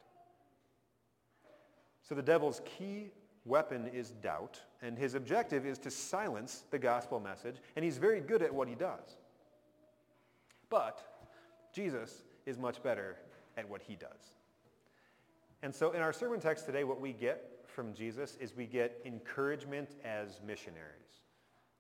So 2.02 2.16
the 2.16 2.24
devil's 2.24 2.64
key 2.66 3.12
weapon 3.46 3.86
is 3.94 4.10
doubt, 4.10 4.60
and 4.82 4.98
his 4.98 5.14
objective 5.14 5.68
is 5.68 5.78
to 5.78 5.92
silence 5.92 6.64
the 6.72 6.80
gospel 6.80 7.20
message, 7.20 7.58
and 7.76 7.86
he's 7.86 8.00
very 8.00 8.22
good 8.22 8.42
at 8.42 8.52
what 8.52 8.68
he 8.68 8.74
does. 8.74 9.18
But 10.72 11.00
Jesus 11.72 12.24
is 12.48 12.58
much 12.58 12.82
better 12.82 13.18
at 13.56 13.70
what 13.70 13.84
he 13.84 13.96
does. 13.96 14.37
And 15.64 15.74
so 15.74 15.92
in 15.92 16.02
our 16.02 16.14
sermon 16.14 16.40
text 16.40 16.66
today, 16.66 16.84
what 16.84 17.02
we 17.02 17.14
get 17.14 17.62
from 17.66 17.94
Jesus 17.94 18.38
is 18.40 18.56
we 18.56 18.66
get 18.66 19.00
encouragement 19.06 19.96
as 20.04 20.40
missionaries. 20.46 21.22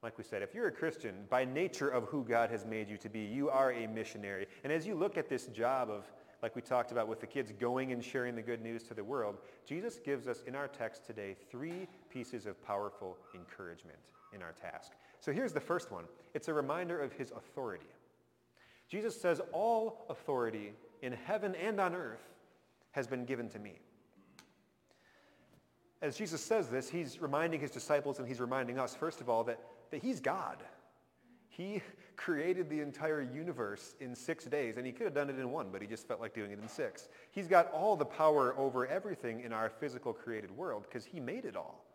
Like 0.04 0.18
we 0.18 0.24
said, 0.24 0.42
if 0.42 0.54
you're 0.54 0.68
a 0.68 0.72
Christian, 0.72 1.26
by 1.30 1.44
nature 1.44 1.90
of 1.90 2.04
who 2.06 2.24
God 2.24 2.50
has 2.52 2.66
made 2.66 2.90
you 2.90 2.98
to 2.98 3.10
be, 3.10 3.22
you 3.22 3.50
are 3.50 3.74
a 3.74 3.88
missionary. 3.88 4.48
And 4.64 4.72
as 4.72 4.86
you 4.86 4.96
look 4.96 5.18
at 5.18 5.28
this 5.28 5.48
job 5.48 5.90
of, 5.90 6.06
like 6.44 6.56
we 6.56 6.62
talked 6.62 6.92
about 6.92 7.08
with 7.08 7.20
the 7.20 7.26
kids, 7.26 7.52
going 7.60 7.92
and 7.92 8.04
sharing 8.04 8.36
the 8.36 8.44
good 8.44 8.62
news 8.62 8.84
to 8.84 8.94
the 8.94 9.04
world, 9.04 9.38
Jesus 9.66 9.98
gives 9.98 10.28
us 10.28 10.44
in 10.46 10.56
our 10.56 10.68
text 10.68 11.06
today 11.06 11.36
three 11.50 11.88
pieces 12.12 12.46
of 12.46 12.64
powerful 12.64 13.18
encouragement 13.34 13.98
in 14.34 14.44
our 14.44 14.52
task. 14.52 14.92
So 15.20 15.32
here's 15.32 15.54
the 15.54 15.60
first 15.60 15.92
one. 15.92 16.04
It's 16.36 16.48
a 16.48 16.54
reminder 16.54 17.00
of 17.00 17.12
his 17.14 17.32
authority. 17.32 17.88
Jesus 18.88 19.20
says, 19.20 19.42
all 19.52 20.06
authority 20.10 20.74
in 21.02 21.12
heaven 21.12 21.56
and 21.56 21.80
on 21.80 21.96
earth 21.96 22.22
has 22.98 23.06
been 23.06 23.25
given 23.25 23.48
to 23.48 23.60
me. 23.60 23.77
As 26.01 26.18
Jesus 26.18 26.44
says 26.44 26.68
this, 26.68 26.89
he's 26.89 27.22
reminding 27.22 27.60
his 27.60 27.70
disciples 27.70 28.18
and 28.18 28.27
he's 28.27 28.39
reminding 28.39 28.80
us, 28.80 28.96
first 28.96 29.22
of 29.22 29.30
all, 29.30 29.44
that, 29.44 29.60
that 29.92 30.01
he's 30.01 30.20
God. 30.20 30.58
He 31.48 31.84
created 32.16 32.72
the 32.72 32.82
entire 32.82 33.22
universe 33.22 33.94
in 34.00 34.16
six 34.16 34.46
days, 34.46 34.77
and 34.77 34.86
he 34.86 34.92
could 34.92 35.06
have 35.06 35.13
done 35.13 35.30
it 35.30 35.38
in 35.38 35.51
one, 35.51 35.68
but 35.72 35.80
he 35.80 35.88
just 35.88 36.08
felt 36.08 36.20
like 36.20 36.34
doing 36.34 36.50
it 36.50 36.60
in 36.60 36.68
six. 36.68 37.08
He's 37.30 37.48
got 37.48 37.72
all 37.72 37.96
the 37.96 38.06
power 38.06 38.58
over 38.58 38.88
everything 38.88 39.42
in 39.42 39.54
our 39.54 39.70
physical 39.70 40.12
created 40.12 40.50
world 40.50 40.88
because 40.89 41.06
he 41.06 41.20
made 41.20 41.46
it 41.46 41.56
all. 41.56 41.86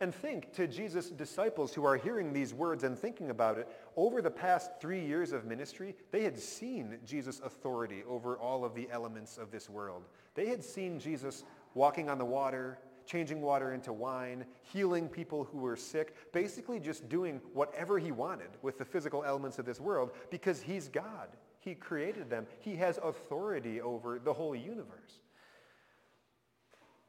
And 0.00 0.14
think 0.14 0.52
to 0.54 0.66
Jesus' 0.66 1.10
disciples 1.10 1.72
who 1.74 1.84
are 1.84 1.96
hearing 1.96 2.32
these 2.32 2.52
words 2.52 2.84
and 2.84 2.98
thinking 2.98 3.30
about 3.30 3.58
it. 3.58 3.68
Over 3.96 4.20
the 4.20 4.30
past 4.30 4.72
three 4.80 5.04
years 5.04 5.32
of 5.32 5.44
ministry, 5.44 5.94
they 6.10 6.22
had 6.22 6.38
seen 6.38 6.98
Jesus' 7.06 7.40
authority 7.40 8.02
over 8.08 8.36
all 8.36 8.64
of 8.64 8.74
the 8.74 8.88
elements 8.90 9.38
of 9.38 9.50
this 9.50 9.70
world. 9.70 10.04
They 10.34 10.46
had 10.46 10.62
seen 10.62 10.98
Jesus 10.98 11.44
walking 11.74 12.10
on 12.10 12.18
the 12.18 12.24
water, 12.24 12.78
changing 13.06 13.40
water 13.40 13.72
into 13.72 13.92
wine, 13.92 14.44
healing 14.62 15.08
people 15.08 15.44
who 15.44 15.58
were 15.58 15.76
sick, 15.76 16.14
basically 16.32 16.78
just 16.80 17.08
doing 17.08 17.40
whatever 17.54 17.98
he 17.98 18.12
wanted 18.12 18.50
with 18.62 18.76
the 18.78 18.84
physical 18.84 19.24
elements 19.24 19.58
of 19.58 19.64
this 19.64 19.80
world 19.80 20.10
because 20.30 20.60
he's 20.60 20.88
God. 20.88 21.28
He 21.60 21.74
created 21.74 22.28
them. 22.28 22.46
He 22.60 22.76
has 22.76 22.98
authority 23.02 23.80
over 23.80 24.18
the 24.18 24.32
whole 24.32 24.54
universe. 24.54 25.20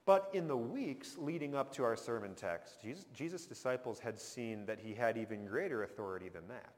But 0.08 0.30
in 0.32 0.48
the 0.48 0.56
weeks 0.56 1.18
leading 1.18 1.54
up 1.54 1.74
to 1.74 1.84
our 1.84 1.98
sermon 1.98 2.34
text, 2.34 2.82
Jesus, 2.82 3.06
Jesus' 3.14 3.46
disciples 3.46 4.00
had 4.00 4.18
seen 4.18 4.66
that 4.66 4.80
he 4.80 4.94
had 4.94 5.18
even 5.18 5.46
greater 5.46 5.84
authority 5.84 6.30
than 6.30 6.48
that. 6.48 6.76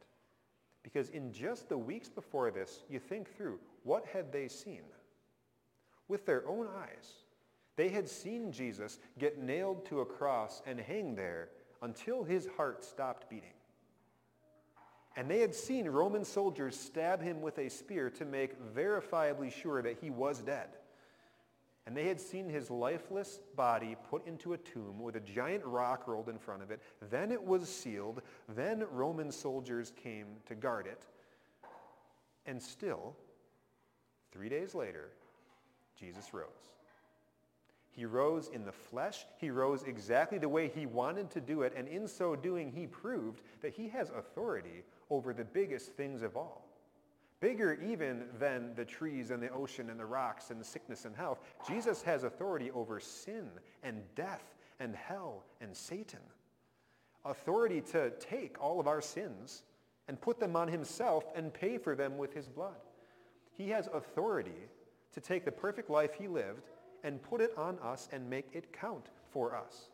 Because 0.82 1.10
in 1.10 1.32
just 1.32 1.70
the 1.70 1.78
weeks 1.78 2.10
before 2.10 2.50
this, 2.50 2.82
you 2.90 2.98
think 2.98 3.32
through, 3.38 3.60
what 3.84 4.04
had 4.08 4.32
they 4.32 4.48
seen? 4.48 4.82
With 6.08 6.26
their 6.26 6.48
own 6.48 6.66
eyes, 6.76 7.18
they 7.76 7.90
had 7.90 8.10
seen 8.10 8.52
Jesus 8.52 8.98
get 9.20 9.38
nailed 9.38 9.86
to 9.86 10.00
a 10.00 10.06
cross 10.06 10.64
and 10.66 10.80
hang 10.80 11.14
there 11.14 11.50
until 11.84 12.24
his 12.24 12.48
heart 12.58 12.84
stopped 12.84 13.30
beating. 13.30 13.54
And 15.16 15.30
they 15.30 15.42
had 15.42 15.54
seen 15.54 15.88
Roman 15.88 16.26
soldiers 16.26 16.76
stab 16.76 17.22
him 17.22 17.44
with 17.44 17.60
a 17.60 17.70
spear 17.70 18.10
to 18.10 18.26
make 18.26 18.60
verifiably 18.74 19.52
sure 19.52 19.84
that 19.84 20.00
he 20.02 20.10
was 20.10 20.40
dead 20.40 20.79
and 21.86 21.98
they 21.98 22.08
had 22.08 22.20
seen 22.20 22.48
his 22.48 22.70
lifeless 22.70 23.40
body 23.56 23.96
put 24.10 24.26
into 24.28 24.54
a 24.54 24.58
tomb 24.58 25.00
with 25.00 25.16
a 25.16 25.20
giant 25.20 25.66
rock 25.66 26.08
rolled 26.08 26.30
in 26.30 26.38
front 26.38 26.62
of 26.62 26.72
it. 26.72 26.82
Then 27.10 27.32
it 27.32 27.44
was 27.44 27.68
sealed. 27.68 28.22
Then 28.48 28.86
Roman 28.92 29.32
soldiers 29.32 29.92
came 30.02 30.28
to 30.46 30.56
guard 30.56 30.86
it. 30.86 31.04
And 32.46 32.62
still, 32.62 33.16
three 34.32 34.50
days 34.50 34.76
later, 34.76 35.10
Jesus 36.00 36.34
rose. 36.34 36.46
He 37.92 38.06
rose 38.06 38.50
in 38.54 38.66
the 38.66 38.72
flesh. 38.72 39.26
He 39.38 39.50
rose 39.50 39.84
exactly 39.84 40.38
the 40.38 40.48
way 40.48 40.68
he 40.70 40.86
wanted 40.86 41.32
to 41.32 41.42
do 41.42 41.64
it. 41.64 41.74
And 41.76 41.88
in 41.88 42.08
so 42.08 42.36
doing, 42.36 42.72
he 42.72 42.88
proved 42.88 43.42
that 43.62 43.74
he 43.74 43.90
has 43.90 44.10
authority 44.12 44.84
over 45.10 45.34
the 45.34 45.44
biggest 45.44 45.94
things 45.94 46.22
of 46.22 46.38
all 46.38 46.69
bigger 47.40 47.74
even 47.82 48.26
than 48.40 48.74
the 48.76 48.86
trees 48.86 49.32
and 49.32 49.42
the 49.42 49.50
ocean 49.50 49.90
and 49.90 50.00
the 50.00 50.06
rocks 50.06 50.52
and 50.52 50.60
the 50.60 50.66
sickness 50.66 51.06
and 51.06 51.16
health. 51.16 51.40
Jesus 51.68 52.02
has 52.02 52.24
authority 52.24 52.72
over 52.72 53.00
sin 53.00 53.50
and 53.84 54.02
death 54.16 54.56
and 54.80 54.96
hell 54.96 55.44
and 55.62 55.76
Satan. 55.76 56.20
Authority 57.26 57.82
to 57.82 58.12
take 58.12 58.62
all 58.62 58.80
of 58.80 58.88
our 58.88 59.02
sins 59.02 59.64
and 60.08 60.20
put 60.20 60.40
them 60.40 60.56
on 60.56 60.68
himself 60.68 61.26
and 61.36 61.54
pay 61.54 61.78
for 61.78 61.96
them 61.96 62.18
with 62.18 62.34
his 62.34 62.48
blood. 62.48 62.78
He 63.58 63.70
has 63.70 63.88
authority 63.94 64.68
to 65.14 65.22
take 65.22 65.46
the 65.46 65.52
perfect 65.52 65.90
life 65.90 66.14
he 66.14 66.28
lived 66.28 66.70
and 67.04 67.22
put 67.22 67.42
it 67.42 67.54
on 67.58 67.78
us 67.80 68.10
and 68.12 68.30
make 68.30 68.50
it 68.54 68.74
count 68.74 69.08
for 69.32 69.56
us. 69.56 69.90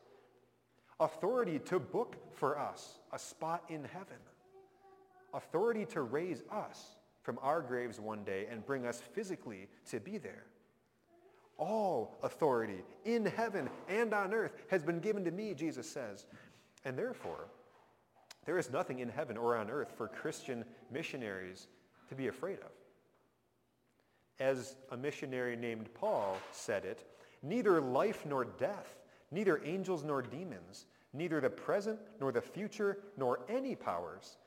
Authority 0.99 1.59
to 1.59 1.79
book 1.79 2.15
for 2.33 2.57
us 2.57 2.99
a 3.11 3.19
spot 3.19 3.63
in 3.69 3.83
heaven. 3.83 4.17
Authority 5.33 5.85
to 5.87 6.01
raise 6.01 6.41
us 6.49 6.94
from 7.25 7.39
our 7.41 7.59
graves 7.59 7.99
one 7.99 8.23
day 8.23 8.45
and 8.51 8.63
bring 8.63 8.85
us 8.85 9.01
physically 9.13 9.67
to 9.89 9.99
be 9.99 10.19
there. 10.19 10.45
All 11.57 12.19
authority 12.21 12.83
in 13.03 13.25
heaven 13.25 13.67
and 13.89 14.13
on 14.13 14.31
earth 14.31 14.51
has 14.69 14.83
been 14.83 14.99
given 14.99 15.25
to 15.25 15.31
me, 15.31 15.55
Jesus 15.55 15.89
says. 15.89 16.27
And 16.85 16.95
therefore, 16.95 17.47
there 18.45 18.59
is 18.59 18.71
nothing 18.71 18.99
in 18.99 19.09
heaven 19.09 19.37
or 19.37 19.57
on 19.57 19.71
earth 19.71 19.91
for 19.97 20.07
Christian 20.07 20.63
missionaries 20.91 21.67
to 22.09 22.15
be 22.15 22.27
afraid 22.27 22.59
of. 22.59 22.71
As 24.39 24.75
a 24.91 24.97
missionary 24.97 25.55
named 25.55 25.91
Paul 25.95 26.37
said 26.51 26.85
it, 26.85 27.09
neither 27.41 27.81
life 27.81 28.23
nor 28.27 28.45
death, 28.45 28.99
neither 29.31 29.65
angels 29.65 30.03
nor 30.03 30.21
demons, 30.21 30.85
neither 31.11 31.41
the 31.41 31.49
present 31.49 31.97
nor 32.19 32.31
the 32.31 32.41
future 32.41 32.99
nor 33.17 33.39
any 33.49 33.75
powers, 33.75 34.37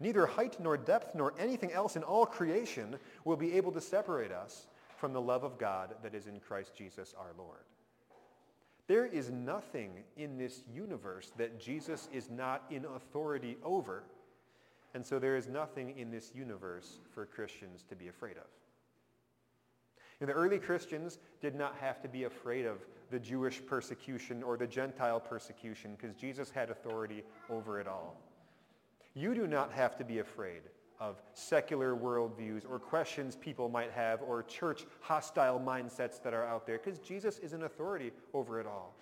Neither 0.00 0.26
height 0.26 0.56
nor 0.60 0.76
depth 0.76 1.14
nor 1.14 1.34
anything 1.38 1.72
else 1.72 1.96
in 1.96 2.02
all 2.02 2.26
creation 2.26 2.96
will 3.24 3.36
be 3.36 3.54
able 3.56 3.72
to 3.72 3.80
separate 3.80 4.30
us 4.30 4.66
from 4.96 5.12
the 5.12 5.20
love 5.20 5.44
of 5.44 5.58
God 5.58 5.94
that 6.02 6.14
is 6.14 6.26
in 6.26 6.40
Christ 6.40 6.74
Jesus 6.76 7.14
our 7.18 7.32
Lord. 7.36 7.60
There 8.86 9.06
is 9.06 9.30
nothing 9.30 9.90
in 10.16 10.38
this 10.38 10.62
universe 10.72 11.32
that 11.36 11.60
Jesus 11.60 12.08
is 12.12 12.30
not 12.30 12.64
in 12.70 12.84
authority 12.86 13.56
over. 13.62 14.04
And 14.94 15.04
so 15.04 15.18
there 15.18 15.36
is 15.36 15.46
nothing 15.46 15.96
in 15.98 16.10
this 16.10 16.32
universe 16.34 17.00
for 17.12 17.26
Christians 17.26 17.84
to 17.90 17.94
be 17.94 18.08
afraid 18.08 18.36
of. 18.38 18.46
And 20.20 20.28
the 20.28 20.32
early 20.32 20.58
Christians 20.58 21.18
did 21.40 21.54
not 21.54 21.76
have 21.80 22.00
to 22.02 22.08
be 22.08 22.24
afraid 22.24 22.66
of 22.66 22.78
the 23.10 23.20
Jewish 23.20 23.64
persecution 23.64 24.42
or 24.42 24.56
the 24.56 24.66
Gentile 24.66 25.20
persecution 25.20 25.96
because 25.96 26.16
Jesus 26.16 26.50
had 26.50 26.70
authority 26.70 27.22
over 27.50 27.78
it 27.80 27.86
all. 27.86 28.16
You 29.18 29.34
do 29.34 29.48
not 29.48 29.72
have 29.72 29.96
to 29.96 30.04
be 30.04 30.20
afraid 30.20 30.60
of 31.00 31.20
secular 31.34 31.96
worldviews 31.96 32.62
or 32.70 32.78
questions 32.78 33.34
people 33.34 33.68
might 33.68 33.90
have 33.90 34.22
or 34.22 34.44
church 34.44 34.86
hostile 35.00 35.58
mindsets 35.58 36.22
that 36.22 36.32
are 36.32 36.44
out 36.44 36.68
there 36.68 36.78
because 36.78 37.00
Jesus 37.00 37.40
is 37.40 37.52
an 37.52 37.64
authority 37.64 38.12
over 38.32 38.60
it 38.60 38.66
all. 38.66 38.94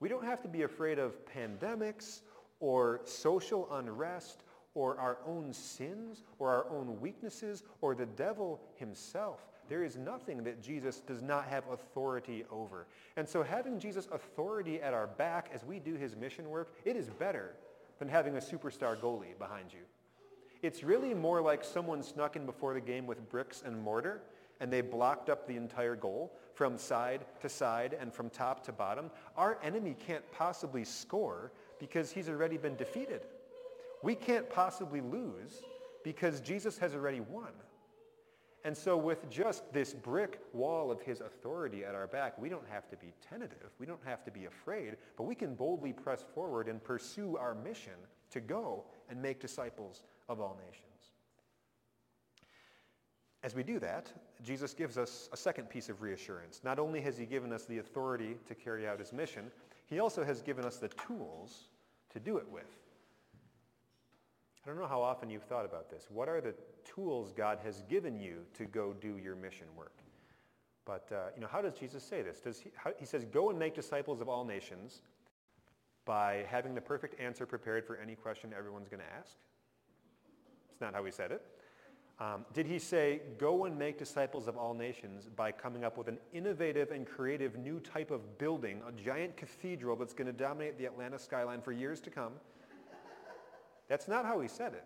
We 0.00 0.08
don't 0.08 0.24
have 0.24 0.40
to 0.44 0.48
be 0.48 0.62
afraid 0.62 0.98
of 0.98 1.12
pandemics 1.26 2.22
or 2.58 3.02
social 3.04 3.70
unrest 3.74 4.44
or 4.72 4.98
our 4.98 5.18
own 5.26 5.52
sins 5.52 6.22
or 6.38 6.48
our 6.48 6.66
own 6.70 6.98
weaknesses 6.98 7.64
or 7.82 7.94
the 7.94 8.06
devil 8.06 8.62
himself. 8.76 9.40
There 9.68 9.84
is 9.84 9.98
nothing 9.98 10.42
that 10.44 10.62
Jesus 10.62 11.00
does 11.00 11.20
not 11.20 11.44
have 11.48 11.64
authority 11.70 12.46
over. 12.50 12.86
And 13.18 13.28
so 13.28 13.42
having 13.42 13.78
Jesus' 13.78 14.08
authority 14.10 14.80
at 14.80 14.94
our 14.94 15.06
back 15.06 15.50
as 15.52 15.66
we 15.66 15.80
do 15.80 15.96
his 15.96 16.16
mission 16.16 16.48
work, 16.48 16.72
it 16.86 16.96
is 16.96 17.10
better 17.10 17.56
than 18.04 18.12
having 18.12 18.36
a 18.36 18.40
superstar 18.40 18.98
goalie 18.98 19.38
behind 19.38 19.72
you. 19.72 19.80
It's 20.60 20.84
really 20.84 21.14
more 21.14 21.40
like 21.40 21.64
someone 21.64 22.02
snuck 22.02 22.36
in 22.36 22.44
before 22.44 22.74
the 22.74 22.80
game 22.80 23.06
with 23.06 23.30
bricks 23.30 23.62
and 23.64 23.80
mortar 23.80 24.20
and 24.60 24.70
they 24.70 24.82
blocked 24.82 25.30
up 25.30 25.48
the 25.48 25.56
entire 25.56 25.96
goal 25.96 26.30
from 26.52 26.76
side 26.76 27.24
to 27.40 27.48
side 27.48 27.96
and 27.98 28.12
from 28.12 28.28
top 28.28 28.62
to 28.66 28.72
bottom. 28.72 29.10
Our 29.38 29.58
enemy 29.62 29.96
can't 30.06 30.22
possibly 30.32 30.84
score 30.84 31.50
because 31.80 32.12
he's 32.12 32.28
already 32.28 32.58
been 32.58 32.76
defeated. 32.76 33.22
We 34.02 34.14
can't 34.14 34.50
possibly 34.50 35.00
lose 35.00 35.62
because 36.02 36.42
Jesus 36.42 36.76
has 36.76 36.94
already 36.94 37.20
won. 37.20 37.52
And 38.64 38.74
so 38.74 38.96
with 38.96 39.28
just 39.28 39.70
this 39.74 39.92
brick 39.92 40.40
wall 40.54 40.90
of 40.90 41.02
his 41.02 41.20
authority 41.20 41.84
at 41.84 41.94
our 41.94 42.06
back, 42.06 42.38
we 42.38 42.48
don't 42.48 42.66
have 42.70 42.88
to 42.88 42.96
be 42.96 43.12
tentative. 43.28 43.70
We 43.78 43.84
don't 43.84 44.00
have 44.06 44.24
to 44.24 44.30
be 44.30 44.46
afraid, 44.46 44.96
but 45.18 45.24
we 45.24 45.34
can 45.34 45.54
boldly 45.54 45.92
press 45.92 46.24
forward 46.34 46.66
and 46.68 46.82
pursue 46.82 47.36
our 47.36 47.54
mission 47.54 47.92
to 48.30 48.40
go 48.40 48.84
and 49.10 49.20
make 49.20 49.38
disciples 49.38 50.02
of 50.30 50.40
all 50.40 50.58
nations. 50.66 51.10
As 53.42 53.54
we 53.54 53.62
do 53.62 53.78
that, 53.80 54.10
Jesus 54.42 54.72
gives 54.72 54.96
us 54.96 55.28
a 55.30 55.36
second 55.36 55.68
piece 55.68 55.90
of 55.90 56.00
reassurance. 56.00 56.62
Not 56.64 56.78
only 56.78 57.02
has 57.02 57.18
he 57.18 57.26
given 57.26 57.52
us 57.52 57.66
the 57.66 57.78
authority 57.78 58.38
to 58.48 58.54
carry 58.54 58.88
out 58.88 58.98
his 58.98 59.12
mission, 59.12 59.50
he 59.84 60.00
also 60.00 60.24
has 60.24 60.40
given 60.40 60.64
us 60.64 60.78
the 60.78 60.88
tools 60.88 61.68
to 62.14 62.18
do 62.18 62.38
it 62.38 62.48
with. 62.50 62.83
I 64.64 64.70
don't 64.70 64.78
know 64.78 64.86
how 64.86 65.02
often 65.02 65.28
you've 65.28 65.44
thought 65.44 65.66
about 65.66 65.90
this. 65.90 66.06
What 66.08 66.28
are 66.28 66.40
the 66.40 66.54
tools 66.84 67.32
God 67.32 67.58
has 67.64 67.82
given 67.82 68.18
you 68.18 68.46
to 68.54 68.64
go 68.64 68.94
do 68.94 69.18
your 69.18 69.36
mission 69.36 69.66
work? 69.76 69.92
But 70.86 71.08
uh, 71.12 71.30
you 71.34 71.42
know, 71.42 71.48
how 71.50 71.60
does 71.60 71.74
Jesus 71.74 72.02
say 72.02 72.22
this? 72.22 72.40
Does 72.40 72.60
he, 72.60 72.70
how, 72.74 72.92
he 72.98 73.04
says, 73.04 73.24
"Go 73.26 73.50
and 73.50 73.58
make 73.58 73.74
disciples 73.74 74.20
of 74.20 74.28
all 74.28 74.44
nations," 74.44 75.02
by 76.04 76.44
having 76.48 76.74
the 76.74 76.80
perfect 76.80 77.20
answer 77.20 77.46
prepared 77.46 77.86
for 77.86 77.96
any 77.96 78.14
question 78.14 78.52
everyone's 78.56 78.88
going 78.88 79.00
to 79.00 79.14
ask. 79.18 79.36
It's 80.70 80.80
not 80.80 80.94
how 80.94 81.04
he 81.04 81.10
said 81.10 81.30
it. 81.32 81.42
Um, 82.20 82.44
did 82.52 82.66
he 82.66 82.78
say, 82.78 83.20
"Go 83.38 83.64
and 83.64 83.78
make 83.78 83.98
disciples 83.98 84.46
of 84.46 84.56
all 84.56 84.72
nations" 84.72 85.28
by 85.28 85.52
coming 85.52 85.84
up 85.84 85.98
with 85.98 86.08
an 86.08 86.18
innovative 86.32 86.90
and 86.90 87.06
creative 87.06 87.56
new 87.56 87.80
type 87.80 88.10
of 88.10 88.38
building, 88.38 88.80
a 88.86 88.92
giant 88.92 89.36
cathedral 89.36 89.96
that's 89.96 90.14
going 90.14 90.26
to 90.26 90.32
dominate 90.32 90.78
the 90.78 90.86
Atlanta 90.86 91.18
skyline 91.18 91.60
for 91.60 91.72
years 91.72 92.00
to 92.00 92.10
come? 92.10 92.32
That's 93.88 94.08
not 94.08 94.24
how 94.24 94.40
he 94.40 94.48
said 94.48 94.72
it. 94.72 94.84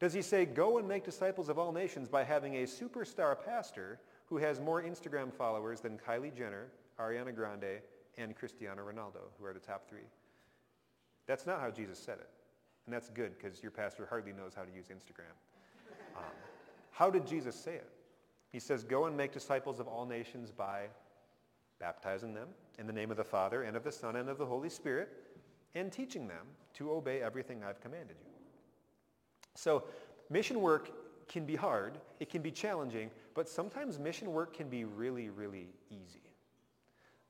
Does 0.00 0.12
he 0.12 0.22
say, 0.22 0.44
go 0.44 0.78
and 0.78 0.88
make 0.88 1.04
disciples 1.04 1.48
of 1.48 1.58
all 1.58 1.70
nations 1.70 2.08
by 2.08 2.24
having 2.24 2.56
a 2.56 2.64
superstar 2.64 3.36
pastor 3.44 4.00
who 4.26 4.36
has 4.38 4.60
more 4.60 4.82
Instagram 4.82 5.32
followers 5.32 5.80
than 5.80 5.98
Kylie 5.98 6.36
Jenner, 6.36 6.66
Ariana 6.98 7.34
Grande, 7.34 7.80
and 8.18 8.34
Cristiano 8.34 8.82
Ronaldo, 8.82 9.30
who 9.38 9.44
are 9.44 9.52
the 9.52 9.60
top 9.60 9.88
three? 9.88 10.08
That's 11.26 11.46
not 11.46 11.60
how 11.60 11.70
Jesus 11.70 11.98
said 11.98 12.18
it. 12.18 12.28
And 12.86 12.92
that's 12.92 13.10
good 13.10 13.38
because 13.38 13.62
your 13.62 13.70
pastor 13.70 14.06
hardly 14.08 14.32
knows 14.32 14.54
how 14.54 14.62
to 14.62 14.72
use 14.72 14.86
Instagram. 14.86 15.32
Um, 16.14 16.24
how 16.90 17.08
did 17.08 17.26
Jesus 17.26 17.56
say 17.56 17.76
it? 17.76 17.88
He 18.50 18.60
says, 18.60 18.84
go 18.84 19.06
and 19.06 19.16
make 19.16 19.32
disciples 19.32 19.80
of 19.80 19.88
all 19.88 20.04
nations 20.04 20.50
by 20.50 20.88
baptizing 21.80 22.34
them 22.34 22.48
in 22.78 22.86
the 22.86 22.92
name 22.92 23.10
of 23.10 23.16
the 23.16 23.24
Father 23.24 23.62
and 23.62 23.78
of 23.78 23.82
the 23.82 23.90
Son 23.90 24.16
and 24.16 24.28
of 24.28 24.36
the 24.36 24.44
Holy 24.44 24.68
Spirit 24.68 25.08
and 25.74 25.90
teaching 25.90 26.28
them 26.28 26.46
to 26.74 26.92
obey 26.92 27.22
everything 27.22 27.62
I've 27.64 27.80
commanded 27.80 28.16
you. 28.20 28.30
So 29.54 29.84
mission 30.30 30.60
work 30.60 30.90
can 31.28 31.44
be 31.44 31.56
hard, 31.56 31.98
it 32.20 32.28
can 32.28 32.42
be 32.42 32.50
challenging, 32.50 33.10
but 33.34 33.48
sometimes 33.48 33.98
mission 33.98 34.32
work 34.32 34.54
can 34.54 34.68
be 34.68 34.84
really, 34.84 35.30
really 35.30 35.68
easy. 35.90 36.20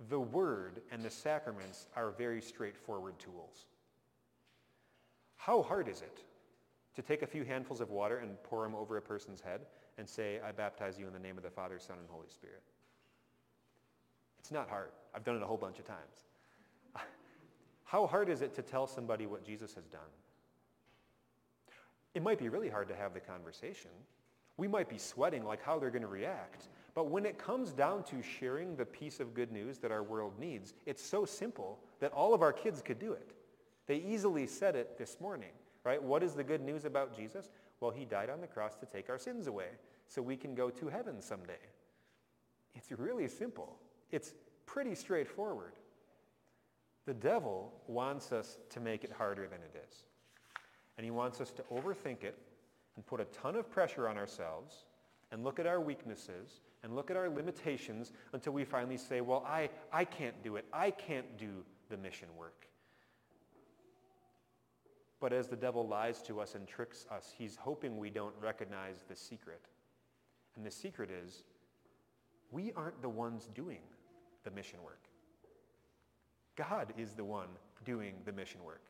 The 0.09 0.19
word 0.19 0.83
and 0.91 1.05
the 1.05 1.11
sacraments 1.11 1.87
are 1.95 2.11
very 2.11 2.43
straightforward 2.43 3.19
tools. 3.19 3.67
How 5.37 5.63
hard 5.63 5.89
is 5.89 6.03
it 6.03 6.25
to 6.95 7.03
take 7.03 7.23
a 7.23 7.27
few 7.27 7.45
handfuls 7.45 7.81
of 7.81 7.91
water 7.91 8.19
and 8.19 8.41
pour 8.43 8.65
them 8.65 8.75
over 8.75 8.97
a 8.97 9.03
person's 9.03 9.41
head 9.41 9.61
and 9.99 10.09
say, 10.09 10.41
I 10.47 10.53
baptize 10.53 10.99
you 10.99 11.07
in 11.07 11.13
the 11.13 11.19
name 11.19 11.37
of 11.37 11.45
the 11.45 11.51
Father, 11.51 11.79
Son, 11.79 11.97
and 11.99 12.09
Holy 12.09 12.29
Spirit? 12.29 12.63
It's 14.39 14.51
not 14.51 14.69
hard. 14.69 14.91
I've 15.15 15.25
done 15.25 15.37
it 15.37 15.43
a 15.43 15.47
whole 15.47 15.57
bunch 15.57 15.79
of 15.79 15.87
times. 15.87 16.27
How 17.93 18.07
hard 18.07 18.31
is 18.31 18.41
it 18.41 18.55
to 18.55 18.63
tell 18.63 18.87
somebody 18.87 19.27
what 19.27 19.45
Jesus 19.45 19.75
has 19.75 19.85
done? 19.85 20.01
It 22.15 22.23
might 22.23 22.39
be 22.39 22.49
really 22.49 22.71
hard 22.71 22.89
to 22.89 22.97
have 22.97 23.13
the 23.13 23.21
conversation. 23.21 23.91
We 24.57 24.67
might 24.67 24.89
be 24.89 24.97
sweating 24.97 25.45
like 25.45 25.63
how 25.63 25.79
they're 25.79 25.91
going 25.91 26.01
to 26.01 26.09
react. 26.09 26.69
But 26.95 27.11
when 27.11 27.27
it 27.27 27.37
comes 27.37 27.71
down 27.71 28.05
to 28.05 28.23
sharing 28.23 28.77
the 28.77 28.87
piece 28.87 29.21
of 29.21 29.35
good 29.35 29.53
news 29.53 29.77
that 29.81 29.93
our 29.93 30.03
world 30.03 30.33
needs, 30.41 30.73
it's 30.87 31.05
so 31.05 31.27
simple 31.27 31.81
that 32.01 32.13
all 32.13 32.33
of 32.33 32.41
our 32.41 32.51
kids 32.55 32.81
could 32.81 32.99
do 32.99 33.13
it. 33.13 33.35
They 33.87 33.97
easily 33.97 34.47
said 34.47 34.75
it 34.75 34.97
this 34.97 35.19
morning, 35.21 35.53
right? 35.85 36.03
What 36.03 36.23
is 36.23 36.33
the 36.33 36.45
good 36.45 36.63
news 36.63 36.87
about 36.87 37.15
Jesus? 37.15 37.51
Well, 37.81 37.91
he 37.91 38.07
died 38.07 38.31
on 38.31 38.41
the 38.41 38.47
cross 38.47 38.75
to 38.77 38.87
take 38.87 39.11
our 39.11 39.19
sins 39.19 39.49
away 39.49 39.69
so 40.09 40.23
we 40.23 40.39
can 40.39 40.55
go 40.55 40.71
to 40.71 40.89
heaven 40.89 41.21
someday. 41.21 41.61
It's 42.75 42.91
really 42.91 43.29
simple. 43.29 43.77
It's 44.11 44.33
pretty 44.65 44.95
straightforward. 44.95 45.75
The 47.07 47.15
devil 47.15 47.73
wants 47.87 48.33
us 48.33 48.59
to 48.71 48.81
make 48.81 49.05
it 49.05 49.13
harder 49.13 49.49
than 49.49 49.61
it 49.61 49.85
is. 49.89 50.05
And 50.97 51.05
he 51.05 51.11
wants 51.11 51.41
us 51.41 51.51
to 51.53 51.63
overthink 51.63 52.23
it 52.23 52.39
and 52.97 53.07
put 53.07 53.21
a 53.21 53.25
ton 53.27 53.57
of 53.57 53.71
pressure 53.71 54.09
on 54.09 54.17
ourselves 54.17 54.85
and 55.31 55.43
look 55.43 55.59
at 55.59 55.67
our 55.67 55.81
weaknesses 55.81 56.61
and 56.83 56.95
look 56.95 57.11
at 57.11 57.17
our 57.17 57.29
limitations 57.29 58.13
until 58.33 58.53
we 58.53 58.65
finally 58.65 58.97
say, 58.97 59.21
well, 59.21 59.45
I, 59.49 59.71
I 59.93 60.05
can't 60.05 60.43
do 60.43 60.57
it. 60.57 60.67
I 60.73 60.91
can't 60.91 61.39
do 61.39 61.65
the 61.89 61.97
mission 61.97 62.29
work. 62.37 62.67
But 65.21 65.33
as 65.33 65.47
the 65.47 65.57
devil 65.57 65.87
lies 65.87 66.21
to 66.23 66.41
us 66.41 66.55
and 66.57 66.67
tricks 66.67 67.07
us, 67.11 67.33
he's 67.37 67.57
hoping 67.57 67.97
we 67.97 68.11
don't 68.11 68.35
recognize 68.41 69.05
the 69.09 69.17
secret. 69.17 69.63
And 70.57 70.67
the 70.67 70.71
secret 70.71 71.11
is 71.11 71.45
we 72.51 72.73
aren't 72.73 73.01
the 73.01 73.09
ones 73.09 73.49
doing 73.55 73.81
the 74.45 74.51
mission 74.51 74.83
work. 74.85 75.07
God 76.57 76.93
is 76.97 77.15
the 77.15 77.25
one 77.25 77.49
doing 77.85 78.15
the 78.25 78.33
mission 78.33 78.63
work. 78.65 78.83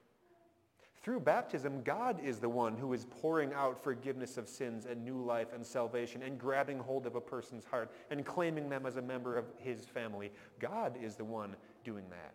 Through 1.03 1.21
baptism, 1.21 1.83
God 1.83 2.21
is 2.23 2.39
the 2.39 2.49
one 2.49 2.77
who 2.77 2.93
is 2.93 3.07
pouring 3.07 3.53
out 3.53 3.83
forgiveness 3.83 4.37
of 4.37 4.49
sins 4.49 4.87
and 4.87 5.05
new 5.05 5.21
life 5.21 5.49
and 5.53 5.67
salvation 5.67 6.23
and 6.23 6.39
grabbing 6.39 6.79
hold 6.79 7.07
of 7.07 7.17
a 7.17 7.21
person's 7.21 7.65
heart 7.65 7.91
and 8.11 8.25
claiming 8.25 8.69
them 8.69 8.87
as 8.87 8.97
a 8.97 9.03
member 9.03 9.37
of 9.37 9.47
his 9.59 9.85
family. 9.85 10.31
God 10.61 10.97
is 11.03 11.17
the 11.17 11.25
one 11.25 11.57
doing 11.83 12.05
that. 12.11 12.35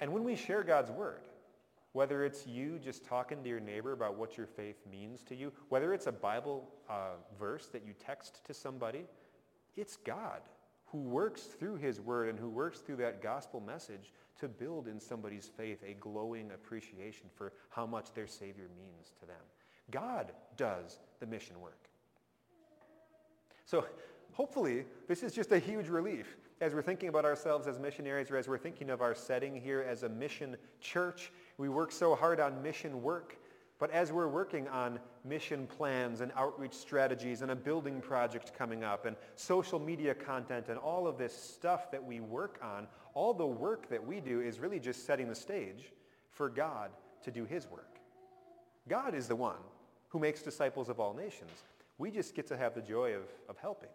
And 0.00 0.12
when 0.14 0.24
we 0.24 0.34
share 0.34 0.62
God's 0.62 0.90
word, 0.90 1.20
whether 1.92 2.24
it's 2.24 2.46
you 2.46 2.78
just 2.78 3.04
talking 3.04 3.42
to 3.42 3.48
your 3.48 3.60
neighbor 3.60 3.92
about 3.92 4.16
what 4.16 4.38
your 4.38 4.46
faith 4.46 4.78
means 4.90 5.22
to 5.24 5.34
you, 5.34 5.52
whether 5.68 5.92
it's 5.92 6.06
a 6.06 6.12
Bible 6.12 6.70
uh, 6.88 7.16
verse 7.38 7.66
that 7.66 7.84
you 7.84 7.92
text 7.98 8.44
to 8.46 8.54
somebody, 8.54 9.04
it's 9.76 9.96
God 9.96 10.40
who 10.90 10.98
works 10.98 11.42
through 11.42 11.76
his 11.76 12.00
word 12.00 12.28
and 12.28 12.38
who 12.38 12.48
works 12.48 12.80
through 12.80 12.96
that 12.96 13.22
gospel 13.22 13.60
message 13.60 14.12
to 14.40 14.48
build 14.48 14.88
in 14.88 14.98
somebody's 14.98 15.50
faith 15.56 15.82
a 15.86 15.94
glowing 15.94 16.50
appreciation 16.52 17.26
for 17.34 17.52
how 17.70 17.86
much 17.86 18.12
their 18.14 18.26
Savior 18.26 18.68
means 18.78 19.12
to 19.20 19.26
them. 19.26 19.36
God 19.90 20.32
does 20.56 20.98
the 21.20 21.26
mission 21.26 21.60
work. 21.60 21.88
So 23.64 23.84
hopefully 24.32 24.84
this 25.08 25.22
is 25.22 25.32
just 25.32 25.52
a 25.52 25.58
huge 25.58 25.88
relief 25.88 26.36
as 26.60 26.74
we're 26.74 26.82
thinking 26.82 27.08
about 27.08 27.24
ourselves 27.24 27.66
as 27.66 27.78
missionaries 27.78 28.30
or 28.30 28.36
as 28.36 28.48
we're 28.48 28.58
thinking 28.58 28.90
of 28.90 29.00
our 29.00 29.14
setting 29.14 29.54
here 29.60 29.84
as 29.88 30.02
a 30.02 30.08
mission 30.08 30.56
church. 30.80 31.30
We 31.56 31.68
work 31.68 31.92
so 31.92 32.14
hard 32.14 32.40
on 32.40 32.62
mission 32.62 33.02
work 33.02 33.36
but 33.78 33.90
as 33.92 34.10
we're 34.10 34.28
working 34.28 34.66
on 34.68 34.98
mission 35.24 35.66
plans 35.66 36.20
and 36.20 36.32
outreach 36.36 36.74
strategies 36.74 37.42
and 37.42 37.50
a 37.52 37.56
building 37.56 38.00
project 38.00 38.52
coming 38.56 38.82
up 38.82 39.06
and 39.06 39.16
social 39.36 39.78
media 39.78 40.14
content 40.14 40.66
and 40.68 40.78
all 40.78 41.06
of 41.06 41.16
this 41.16 41.36
stuff 41.36 41.90
that 41.92 42.04
we 42.04 42.18
work 42.18 42.58
on, 42.62 42.88
all 43.14 43.32
the 43.32 43.46
work 43.46 43.88
that 43.88 44.04
we 44.04 44.20
do 44.20 44.40
is 44.40 44.58
really 44.58 44.80
just 44.80 45.06
setting 45.06 45.28
the 45.28 45.34
stage 45.34 45.92
for 46.30 46.48
God 46.48 46.90
to 47.22 47.30
do 47.30 47.44
his 47.44 47.68
work. 47.70 47.98
God 48.88 49.14
is 49.14 49.28
the 49.28 49.36
one 49.36 49.58
who 50.08 50.18
makes 50.18 50.42
disciples 50.42 50.88
of 50.88 50.98
all 50.98 51.14
nations. 51.14 51.50
We 51.98 52.10
just 52.10 52.34
get 52.34 52.46
to 52.48 52.56
have 52.56 52.74
the 52.74 52.80
joy 52.80 53.12
of, 53.14 53.24
of 53.48 53.58
helping. 53.58 53.90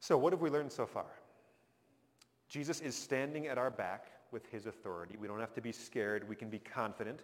So 0.00 0.16
what 0.16 0.32
have 0.32 0.40
we 0.40 0.50
learned 0.50 0.72
so 0.72 0.86
far? 0.86 1.06
Jesus 2.48 2.80
is 2.80 2.94
standing 2.94 3.46
at 3.46 3.58
our 3.58 3.70
back 3.70 4.06
with 4.32 4.50
his 4.50 4.66
authority. 4.66 5.16
We 5.20 5.28
don't 5.28 5.40
have 5.40 5.54
to 5.54 5.60
be 5.60 5.72
scared. 5.72 6.28
We 6.28 6.36
can 6.36 6.48
be 6.48 6.58
confident. 6.58 7.20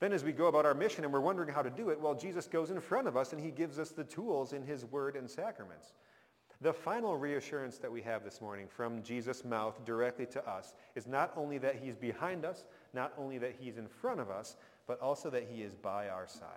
Then 0.00 0.12
as 0.12 0.24
we 0.24 0.32
go 0.32 0.46
about 0.46 0.64
our 0.64 0.74
mission 0.74 1.04
and 1.04 1.12
we're 1.12 1.20
wondering 1.20 1.52
how 1.52 1.62
to 1.62 1.70
do 1.70 1.90
it, 1.90 2.00
well, 2.00 2.14
Jesus 2.14 2.46
goes 2.46 2.70
in 2.70 2.80
front 2.80 3.08
of 3.08 3.16
us 3.16 3.32
and 3.32 3.42
he 3.42 3.50
gives 3.50 3.78
us 3.78 3.90
the 3.90 4.04
tools 4.04 4.52
in 4.52 4.62
his 4.62 4.84
word 4.84 5.16
and 5.16 5.28
sacraments. 5.28 5.92
The 6.60 6.72
final 6.72 7.16
reassurance 7.16 7.78
that 7.78 7.92
we 7.92 8.02
have 8.02 8.24
this 8.24 8.40
morning 8.40 8.66
from 8.68 9.02
Jesus' 9.02 9.44
mouth 9.44 9.84
directly 9.84 10.26
to 10.26 10.48
us 10.48 10.74
is 10.96 11.06
not 11.06 11.32
only 11.36 11.58
that 11.58 11.76
he's 11.76 11.96
behind 11.96 12.44
us, 12.44 12.64
not 12.94 13.12
only 13.16 13.38
that 13.38 13.54
he's 13.58 13.76
in 13.76 13.86
front 13.86 14.18
of 14.18 14.30
us, 14.30 14.56
but 14.86 15.00
also 15.00 15.30
that 15.30 15.46
he 15.48 15.62
is 15.62 15.74
by 15.74 16.08
our 16.08 16.26
side. 16.26 16.48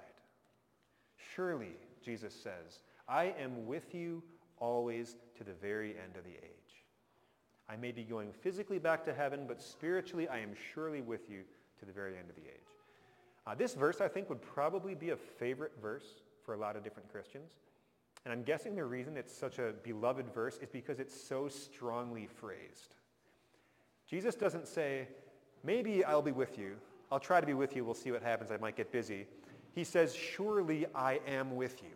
Surely, 1.36 1.74
Jesus 2.04 2.34
says, 2.34 2.82
I 3.08 3.34
am 3.40 3.68
with 3.68 3.94
you 3.94 4.24
always 4.58 5.18
to 5.38 5.44
the 5.44 5.54
very 5.54 5.92
end 5.92 6.18
of 6.18 6.24
the 6.24 6.32
age. 6.32 6.61
I 7.72 7.78
may 7.78 7.92
be 7.94 8.04
going 8.04 8.34
physically 8.34 8.80
back 8.80 9.06
to 9.06 9.14
heaven, 9.14 9.46
but 9.48 9.62
spiritually 9.62 10.28
I 10.28 10.40
am 10.40 10.52
surely 10.74 11.00
with 11.02 11.30
you 11.30 11.44
to 11.80 11.86
the 11.86 11.94
very 11.94 12.18
end 12.18 12.30
of 12.30 12.36
the 12.36 12.42
age. 12.42 12.76
Uh, 13.48 13.56
this 13.56 13.74
verse, 13.76 14.02
I 14.02 14.10
think, 14.10 14.30
would 14.30 14.42
probably 14.42 14.94
be 14.94 15.12
a 15.12 15.16
favorite 15.16 15.72
verse 15.82 16.04
for 16.46 16.54
a 16.54 16.58
lot 16.58 16.76
of 16.76 16.84
different 16.84 17.10
Christians. 17.12 17.54
And 18.26 18.34
I'm 18.34 18.44
guessing 18.44 18.76
the 18.76 18.84
reason 18.84 19.16
it's 19.16 19.36
such 19.36 19.58
a 19.58 19.74
beloved 19.84 20.32
verse 20.34 20.60
is 20.62 20.70
because 20.70 21.00
it's 21.00 21.20
so 21.20 21.48
strongly 21.48 22.28
phrased. 22.28 22.96
Jesus 24.06 24.36
doesn't 24.36 24.68
say, 24.68 25.08
maybe 25.64 26.04
I'll 26.04 26.22
be 26.22 26.32
with 26.32 26.60
you. 26.60 26.76
I'll 27.10 27.20
try 27.20 27.40
to 27.40 27.48
be 27.48 27.54
with 27.54 27.76
you. 27.76 27.86
We'll 27.86 27.94
see 27.94 28.12
what 28.12 28.22
happens. 28.22 28.52
I 28.52 28.58
might 28.58 28.76
get 28.76 28.92
busy. 28.92 29.26
He 29.74 29.86
says, 29.86 30.14
surely 30.14 30.88
I 30.94 31.22
am 31.26 31.56
with 31.56 31.82
you. 31.82 31.96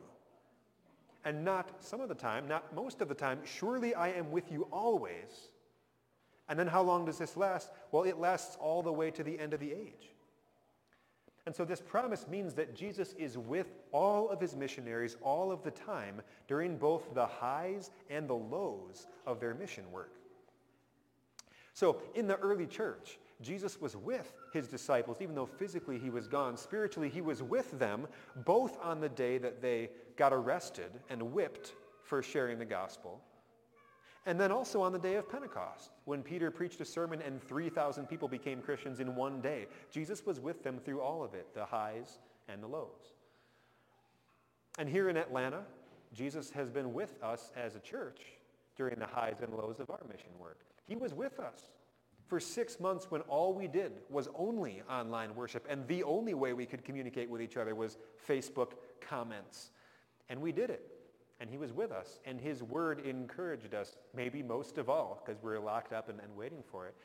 And 1.26 1.44
not 1.44 1.84
some 1.84 2.00
of 2.00 2.08
the 2.08 2.16
time, 2.16 2.48
not 2.48 2.74
most 2.74 3.02
of 3.02 3.10
the 3.10 3.16
time, 3.16 3.40
surely 3.44 3.94
I 3.94 4.10
am 4.10 4.32
with 4.32 4.52
you 4.52 4.68
always. 4.72 5.50
And 6.48 6.60
then 6.60 6.68
how 6.68 6.82
long 6.82 7.06
does 7.06 7.18
this 7.18 7.36
last? 7.36 7.72
Well, 7.92 8.04
it 8.04 8.20
lasts 8.20 8.58
all 8.60 8.84
the 8.84 8.94
way 8.94 9.12
to 9.12 9.24
the 9.24 9.40
end 9.40 9.54
of 9.54 9.60
the 9.60 9.72
age. 9.72 10.12
And 11.46 11.56
so 11.56 11.64
this 11.64 11.82
promise 11.82 12.28
means 12.28 12.54
that 12.56 12.76
Jesus 12.76 13.14
is 13.14 13.38
with 13.38 13.68
all 13.92 14.30
of 14.30 14.42
his 14.42 14.56
missionaries 14.56 15.16
all 15.22 15.52
of 15.52 15.64
the 15.64 15.72
time 15.72 16.22
during 16.48 16.78
both 16.78 17.14
the 17.14 17.26
highs 17.26 17.92
and 18.10 18.28
the 18.28 18.34
lows 18.34 19.08
of 19.28 19.40
their 19.40 19.54
mission 19.54 19.84
work. 19.92 20.14
So 21.74 22.02
in 22.16 22.26
the 22.26 22.38
early 22.38 22.66
church, 22.66 23.20
Jesus 23.42 23.80
was 23.82 23.96
with 23.96 24.34
his 24.54 24.68
disciples, 24.68 25.18
even 25.22 25.36
though 25.36 25.46
physically 25.46 26.00
he 26.00 26.10
was 26.10 26.28
gone. 26.28 26.58
Spiritually, 26.58 27.10
he 27.10 27.22
was 27.22 27.44
with 27.44 27.78
them 27.78 28.08
both 28.46 28.80
on 28.82 29.02
the 29.02 29.10
day 29.10 29.38
that 29.38 29.62
they 29.62 29.90
got 30.16 30.34
arrested 30.34 30.90
and 31.10 31.22
whipped 31.34 31.74
for 32.02 32.24
sharing 32.24 32.58
the 32.58 32.66
gospel, 32.66 33.22
and 34.26 34.40
then 34.40 34.52
also 34.52 34.82
on 34.82 34.92
the 34.92 35.00
day 35.00 35.16
of 35.16 35.30
Pentecost, 35.30 35.92
when 36.06 36.24
Peter 36.24 36.50
preached 36.50 36.82
a 36.82 36.86
sermon 36.86 37.22
and 37.22 37.42
3,000 37.42 38.08
people 38.08 38.28
became 38.28 38.62
Christians 38.62 39.00
in 39.00 39.16
one 39.16 39.40
day. 39.40 39.68
Jesus 39.92 40.26
was 40.26 40.40
with 40.40 40.64
them 40.64 40.80
through 40.84 41.02
all 41.02 41.24
of 41.24 41.34
it, 41.36 41.54
the 41.54 41.66
highs 41.66 42.20
and 42.50 42.62
the 42.62 42.68
lows. 42.68 43.14
And 44.80 44.90
here 44.90 45.10
in 45.10 45.18
Atlanta, 45.18 45.62
Jesus 46.14 46.50
has 46.52 46.70
been 46.70 46.94
with 46.94 47.22
us 47.22 47.52
as 47.56 47.76
a 47.76 47.80
church 47.80 48.22
during 48.76 48.98
the 48.98 49.06
highs 49.06 49.42
and 49.42 49.54
lows 49.54 49.80
of 49.80 49.90
our 49.90 50.02
mission 50.10 50.32
work. 50.40 50.60
He 50.88 50.96
was 50.96 51.14
with 51.14 51.40
us 51.40 51.70
for 52.28 52.40
six 52.40 52.80
months 52.80 53.12
when 53.12 53.22
all 53.22 53.54
we 53.54 53.68
did 53.68 53.92
was 54.10 54.28
only 54.36 54.82
online 54.90 55.36
worship 55.36 55.68
and 55.70 55.88
the 55.88 56.04
only 56.04 56.34
way 56.34 56.54
we 56.54 56.66
could 56.66 56.84
communicate 56.84 57.30
with 57.30 57.42
each 57.42 57.58
other 57.58 57.76
was 57.76 57.98
Facebook 58.28 58.72
comments. 59.00 59.70
And 60.30 60.42
we 60.42 60.52
did 60.52 60.72
it 60.72 60.95
and 61.40 61.50
he 61.50 61.58
was 61.58 61.74
with 61.74 61.92
us, 61.92 62.20
and 62.26 62.40
his 62.40 62.64
word 62.64 63.06
encouraged 63.06 63.74
us, 63.74 63.98
maybe 64.16 64.42
most 64.42 64.78
of 64.78 64.90
all, 64.90 65.22
because 65.26 65.42
we're 65.44 65.60
locked 65.60 65.94
up 65.94 66.10
and, 66.10 66.20
and 66.20 66.36
waiting 66.36 66.64
for 66.72 66.88
it. 66.88 66.96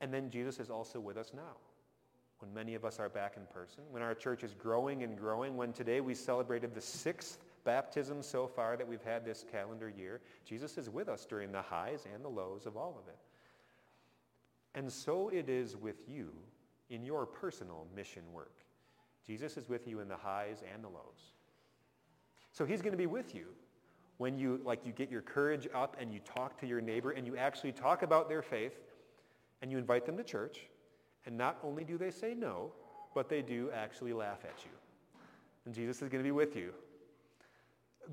And 0.00 0.12
then 0.12 0.30
Jesus 0.30 0.58
is 0.58 0.68
also 0.68 0.98
with 0.98 1.16
us 1.16 1.30
now, 1.34 1.56
when 2.40 2.52
many 2.52 2.74
of 2.74 2.84
us 2.84 2.98
are 2.98 3.08
back 3.08 3.36
in 3.36 3.46
person, 3.46 3.84
when 3.90 4.02
our 4.02 4.14
church 4.14 4.42
is 4.42 4.52
growing 4.54 5.04
and 5.04 5.16
growing, 5.16 5.56
when 5.56 5.72
today 5.72 6.00
we 6.00 6.14
celebrated 6.14 6.74
the 6.74 6.80
sixth 6.80 7.38
baptism 7.64 8.22
so 8.22 8.46
far 8.46 8.76
that 8.76 8.88
we've 8.88 9.04
had 9.04 9.24
this 9.24 9.44
calendar 9.50 9.88
year. 9.88 10.20
Jesus 10.44 10.76
is 10.76 10.90
with 10.90 11.08
us 11.08 11.24
during 11.24 11.52
the 11.52 11.62
highs 11.62 12.06
and 12.12 12.24
the 12.24 12.28
lows 12.28 12.66
of 12.66 12.76
all 12.76 12.98
of 13.00 13.08
it. 13.08 13.18
And 14.74 14.90
so 14.90 15.28
it 15.28 15.48
is 15.48 15.76
with 15.76 16.08
you 16.08 16.32
in 16.90 17.04
your 17.04 17.26
personal 17.26 17.86
mission 17.94 18.22
work. 18.32 18.64
Jesus 19.24 19.56
is 19.56 19.68
with 19.68 19.86
you 19.86 20.00
in 20.00 20.08
the 20.08 20.16
highs 20.16 20.62
and 20.74 20.82
the 20.82 20.88
lows. 20.88 21.34
So 22.52 22.64
he's 22.64 22.82
going 22.82 22.92
to 22.92 22.98
be 22.98 23.06
with 23.06 23.34
you 23.34 23.46
when 24.18 24.38
you 24.38 24.60
like 24.64 24.86
you 24.86 24.92
get 24.92 25.10
your 25.10 25.22
courage 25.22 25.68
up 25.74 25.96
and 25.98 26.12
you 26.12 26.20
talk 26.20 26.58
to 26.60 26.66
your 26.66 26.80
neighbor 26.80 27.10
and 27.10 27.26
you 27.26 27.36
actually 27.36 27.72
talk 27.72 28.02
about 28.02 28.28
their 28.28 28.42
faith 28.42 28.78
and 29.62 29.70
you 29.70 29.78
invite 29.78 30.04
them 30.06 30.16
to 30.18 30.24
church. 30.24 30.60
And 31.26 31.36
not 31.36 31.58
only 31.62 31.84
do 31.84 31.96
they 31.96 32.10
say 32.10 32.34
no, 32.34 32.72
but 33.14 33.28
they 33.28 33.42
do 33.42 33.70
actually 33.72 34.12
laugh 34.12 34.40
at 34.44 34.64
you. 34.64 34.70
And 35.64 35.74
Jesus 35.74 36.02
is 36.02 36.08
going 36.08 36.22
to 36.22 36.26
be 36.26 36.32
with 36.32 36.56
you. 36.56 36.72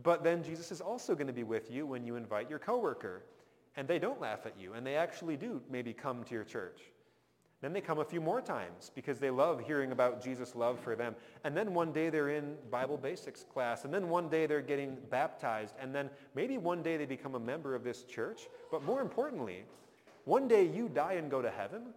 But 0.03 0.23
then 0.23 0.43
Jesus 0.43 0.71
is 0.71 0.81
also 0.81 1.15
going 1.15 1.27
to 1.27 1.33
be 1.33 1.43
with 1.43 1.71
you 1.71 1.85
when 1.85 2.03
you 2.03 2.15
invite 2.15 2.49
your 2.49 2.59
coworker 2.59 3.23
and 3.75 3.87
they 3.87 3.99
don't 3.99 4.21
laugh 4.21 4.45
at 4.45 4.59
you 4.59 4.73
and 4.73 4.85
they 4.85 4.95
actually 4.95 5.35
do 5.35 5.61
maybe 5.69 5.93
come 5.93 6.23
to 6.23 6.33
your 6.33 6.43
church. 6.43 6.79
Then 7.61 7.73
they 7.73 7.81
come 7.81 7.99
a 7.99 8.05
few 8.05 8.21
more 8.21 8.39
times 8.39 8.89
because 8.95 9.19
they 9.19 9.29
love 9.29 9.59
hearing 9.59 9.91
about 9.91 10.23
Jesus' 10.23 10.55
love 10.55 10.79
for 10.79 10.95
them. 10.95 11.13
And 11.43 11.55
then 11.55 11.73
one 11.73 11.91
day 11.91 12.09
they're 12.09 12.29
in 12.29 12.55
Bible 12.71 12.97
basics 12.97 13.43
class. 13.43 13.83
And 13.83 13.93
then 13.93 14.07
one 14.07 14.29
day 14.29 14.45
they're 14.45 14.61
getting 14.61 14.97
baptized. 15.09 15.75
And 15.79 15.93
then 15.93 16.09
maybe 16.35 16.57
one 16.57 16.81
day 16.81 16.95
they 16.95 17.05
become 17.05 17.35
a 17.35 17.39
member 17.39 17.75
of 17.75 17.83
this 17.83 18.03
church. 18.03 18.47
But 18.71 18.83
more 18.83 19.01
importantly, 19.01 19.65
one 20.23 20.47
day 20.47 20.65
you 20.65 20.87
die 20.87 21.13
and 21.13 21.29
go 21.29 21.41
to 21.41 21.49
heaven 21.49 21.87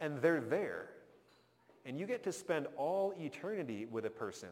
and 0.00 0.20
they're 0.22 0.40
there. 0.40 0.88
And 1.84 1.98
you 1.98 2.06
get 2.06 2.22
to 2.24 2.32
spend 2.32 2.66
all 2.76 3.12
eternity 3.18 3.86
with 3.90 4.06
a 4.06 4.10
person 4.10 4.50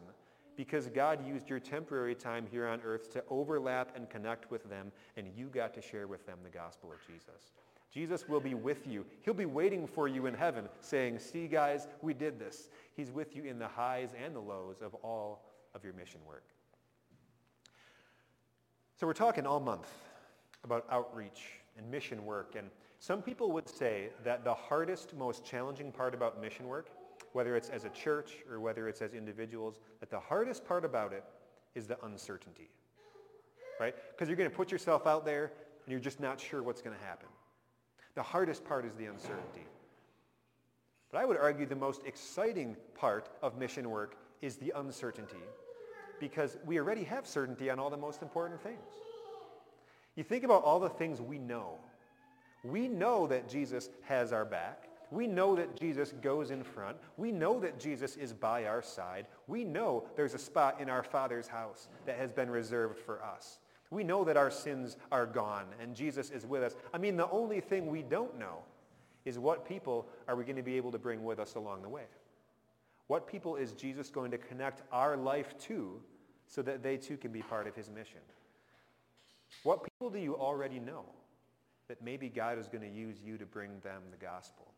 because 0.57 0.87
God 0.87 1.25
used 1.25 1.49
your 1.49 1.59
temporary 1.59 2.13
time 2.13 2.45
here 2.51 2.67
on 2.67 2.81
earth 2.85 3.09
to 3.13 3.23
overlap 3.29 3.95
and 3.95 4.09
connect 4.09 4.51
with 4.51 4.69
them 4.69 4.91
and 5.17 5.27
you 5.35 5.47
got 5.47 5.73
to 5.73 5.81
share 5.81 6.07
with 6.07 6.25
them 6.27 6.37
the 6.43 6.49
gospel 6.49 6.91
of 6.91 6.99
Jesus. 7.07 7.53
Jesus 7.93 8.27
will 8.27 8.39
be 8.39 8.53
with 8.53 8.87
you. 8.87 9.05
He'll 9.23 9.33
be 9.33 9.45
waiting 9.45 9.85
for 9.85 10.07
you 10.07 10.25
in 10.25 10.33
heaven 10.33 10.69
saying, 10.79 11.19
see 11.19 11.47
guys, 11.47 11.87
we 12.01 12.13
did 12.13 12.39
this. 12.39 12.69
He's 12.95 13.11
with 13.11 13.35
you 13.35 13.43
in 13.43 13.59
the 13.59 13.67
highs 13.67 14.11
and 14.23 14.33
the 14.33 14.39
lows 14.39 14.81
of 14.81 14.93
all 14.95 15.43
of 15.75 15.83
your 15.83 15.93
mission 15.93 16.21
work. 16.25 16.45
So 18.97 19.07
we're 19.07 19.13
talking 19.13 19.45
all 19.45 19.59
month 19.59 19.89
about 20.63 20.85
outreach 20.89 21.59
and 21.77 21.89
mission 21.89 22.25
work. 22.25 22.55
And 22.57 22.69
some 22.99 23.21
people 23.21 23.51
would 23.51 23.67
say 23.67 24.09
that 24.23 24.43
the 24.43 24.53
hardest, 24.53 25.15
most 25.17 25.43
challenging 25.43 25.91
part 25.91 26.13
about 26.13 26.39
mission 26.39 26.67
work, 26.67 26.91
whether 27.33 27.55
it's 27.55 27.69
as 27.69 27.83
a 27.83 27.89
church 27.89 28.37
or 28.49 28.59
whether 28.59 28.87
it's 28.87 29.01
as 29.01 29.13
individuals, 29.13 29.79
that 29.99 30.09
the 30.09 30.19
hardest 30.19 30.65
part 30.65 30.85
about 30.85 31.11
it 31.13 31.23
is 31.75 31.87
the 31.87 31.97
uncertainty. 32.05 32.69
Right? 33.79 33.95
Because 34.11 34.27
you're 34.27 34.37
going 34.37 34.49
to 34.49 34.55
put 34.55 34.71
yourself 34.71 35.07
out 35.07 35.25
there 35.25 35.45
and 35.85 35.91
you're 35.91 35.99
just 35.99 36.19
not 36.19 36.39
sure 36.39 36.61
what's 36.61 36.81
going 36.81 36.95
to 36.95 37.03
happen. 37.03 37.27
The 38.15 38.23
hardest 38.23 38.65
part 38.65 38.85
is 38.85 38.93
the 38.95 39.05
uncertainty. 39.05 39.65
But 41.11 41.19
I 41.19 41.25
would 41.25 41.37
argue 41.37 41.65
the 41.65 41.75
most 41.75 42.03
exciting 42.05 42.75
part 42.95 43.29
of 43.41 43.57
mission 43.57 43.89
work 43.89 44.15
is 44.41 44.55
the 44.55 44.73
uncertainty 44.75 45.43
because 46.19 46.57
we 46.65 46.79
already 46.79 47.03
have 47.03 47.27
certainty 47.27 47.69
on 47.69 47.79
all 47.79 47.89
the 47.89 47.97
most 47.97 48.21
important 48.21 48.61
things. 48.61 48.79
You 50.15 50.23
think 50.23 50.43
about 50.43 50.63
all 50.63 50.79
the 50.79 50.89
things 50.89 51.21
we 51.21 51.37
know. 51.37 51.75
We 52.63 52.87
know 52.87 53.27
that 53.27 53.49
Jesus 53.49 53.89
has 54.03 54.31
our 54.31 54.45
back. 54.45 54.87
We 55.09 55.27
know 55.27 55.55
that 55.55 55.75
Jesus 55.75 56.13
goes 56.21 56.51
in 56.51 56.63
front. 56.63 56.97
We 57.17 57.31
know 57.31 57.59
that 57.59 57.79
Jesus 57.79 58.15
is 58.15 58.31
by 58.31 58.65
our 58.65 58.81
side. 58.81 59.25
We 59.47 59.65
know 59.65 60.05
there's 60.15 60.33
a 60.33 60.39
spot 60.39 60.79
in 60.79 60.89
our 60.89 61.03
Father's 61.03 61.47
house 61.47 61.89
that 62.05 62.17
has 62.17 62.31
been 62.31 62.49
reserved 62.49 62.99
for 62.99 63.21
us. 63.23 63.59
We 63.91 64.03
know 64.03 64.23
that 64.23 64.37
our 64.37 64.49
sins 64.49 64.97
are 65.11 65.25
gone 65.25 65.65
and 65.79 65.95
Jesus 65.95 66.31
is 66.31 66.45
with 66.45 66.63
us. 66.63 66.75
I 66.93 66.97
mean, 66.97 67.17
the 67.17 67.29
only 67.29 67.59
thing 67.59 67.87
we 67.87 68.01
don't 68.01 68.39
know 68.39 68.59
is 69.25 69.37
what 69.37 69.67
people 69.67 70.07
are 70.27 70.35
we 70.35 70.43
going 70.43 70.55
to 70.55 70.63
be 70.63 70.77
able 70.77 70.91
to 70.93 70.97
bring 70.97 71.23
with 71.23 71.39
us 71.39 71.55
along 71.55 71.83
the 71.83 71.89
way? 71.89 72.05
What 73.07 73.27
people 73.27 73.57
is 73.57 73.73
Jesus 73.73 74.09
going 74.09 74.31
to 74.31 74.37
connect 74.37 74.81
our 74.91 75.17
life 75.17 75.57
to 75.67 76.01
so 76.47 76.61
that 76.61 76.81
they 76.81 76.97
too 76.97 77.17
can 77.17 77.31
be 77.31 77.41
part 77.41 77.67
of 77.67 77.75
his 77.75 77.89
mission? 77.89 78.21
What 79.63 79.83
people 79.83 80.09
do 80.09 80.19
you 80.19 80.37
already 80.37 80.79
know 80.79 81.03
that 81.89 82.01
maybe 82.01 82.29
God 82.29 82.57
is 82.57 82.69
going 82.69 82.89
to 82.89 82.89
use 82.89 83.17
you 83.23 83.37
to 83.37 83.45
bring 83.45 83.71
them 83.83 84.01
the 84.09 84.25
gospel? 84.25 84.71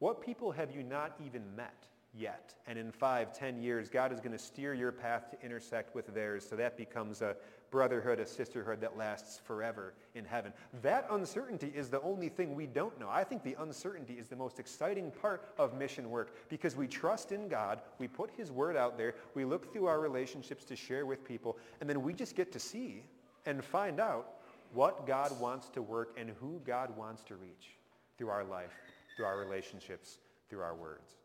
What 0.00 0.20
people 0.20 0.50
have 0.50 0.74
you 0.74 0.82
not 0.82 1.14
even 1.24 1.42
met 1.54 1.86
yet? 2.14 2.54
And 2.66 2.78
in 2.78 2.92
five, 2.92 3.32
ten 3.32 3.62
years, 3.62 3.88
God 3.88 4.12
is 4.12 4.20
going 4.20 4.32
to 4.32 4.38
steer 4.38 4.74
your 4.74 4.92
path 4.92 5.30
to 5.30 5.44
intersect 5.44 5.94
with 5.94 6.12
theirs 6.14 6.46
so 6.48 6.56
that 6.56 6.76
becomes 6.76 7.22
a, 7.22 7.36
brotherhood, 7.70 8.18
a 8.18 8.26
sisterhood 8.26 8.80
that 8.80 8.96
lasts 8.96 9.40
forever 9.44 9.94
in 10.14 10.24
heaven. 10.24 10.52
That 10.82 11.06
uncertainty 11.10 11.72
is 11.74 11.88
the 11.88 12.00
only 12.02 12.28
thing 12.28 12.54
we 12.54 12.66
don't 12.66 12.98
know. 12.98 13.08
I 13.08 13.24
think 13.24 13.42
the 13.42 13.56
uncertainty 13.60 14.14
is 14.14 14.28
the 14.28 14.36
most 14.36 14.58
exciting 14.58 15.10
part 15.10 15.52
of 15.58 15.74
mission 15.74 16.10
work 16.10 16.34
because 16.48 16.76
we 16.76 16.86
trust 16.86 17.32
in 17.32 17.48
God, 17.48 17.80
we 17.98 18.08
put 18.08 18.30
his 18.36 18.50
word 18.50 18.76
out 18.76 18.98
there, 18.98 19.14
we 19.34 19.44
look 19.44 19.72
through 19.72 19.86
our 19.86 20.00
relationships 20.00 20.64
to 20.64 20.76
share 20.76 21.06
with 21.06 21.24
people, 21.24 21.56
and 21.80 21.88
then 21.88 22.02
we 22.02 22.12
just 22.12 22.36
get 22.36 22.52
to 22.52 22.58
see 22.58 23.04
and 23.46 23.64
find 23.64 24.00
out 24.00 24.34
what 24.72 25.06
God 25.06 25.38
wants 25.40 25.68
to 25.70 25.82
work 25.82 26.16
and 26.16 26.30
who 26.40 26.60
God 26.64 26.96
wants 26.96 27.22
to 27.24 27.36
reach 27.36 27.76
through 28.18 28.28
our 28.28 28.44
life, 28.44 28.74
through 29.16 29.26
our 29.26 29.38
relationships, 29.38 30.18
through 30.48 30.60
our 30.60 30.74
words. 30.74 31.19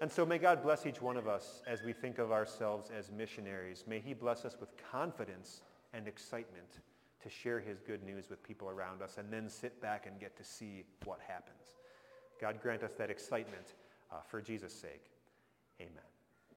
And 0.00 0.10
so 0.10 0.26
may 0.26 0.38
God 0.38 0.62
bless 0.62 0.86
each 0.86 1.00
one 1.00 1.16
of 1.16 1.28
us 1.28 1.62
as 1.66 1.82
we 1.82 1.92
think 1.92 2.18
of 2.18 2.32
ourselves 2.32 2.90
as 2.96 3.10
missionaries. 3.10 3.84
May 3.86 4.00
he 4.00 4.12
bless 4.12 4.44
us 4.44 4.56
with 4.58 4.70
confidence 4.90 5.62
and 5.92 6.08
excitement 6.08 6.80
to 7.22 7.30
share 7.30 7.60
his 7.60 7.80
good 7.80 8.02
news 8.04 8.28
with 8.28 8.42
people 8.42 8.68
around 8.68 9.02
us 9.02 9.16
and 9.18 9.32
then 9.32 9.48
sit 9.48 9.80
back 9.80 10.06
and 10.06 10.20
get 10.20 10.36
to 10.36 10.44
see 10.44 10.84
what 11.04 11.20
happens. 11.26 11.76
God 12.40 12.60
grant 12.60 12.82
us 12.82 12.92
that 12.98 13.10
excitement 13.10 13.74
uh, 14.12 14.16
for 14.28 14.42
Jesus' 14.42 14.74
sake. 14.74 15.10
Amen. 15.80 16.13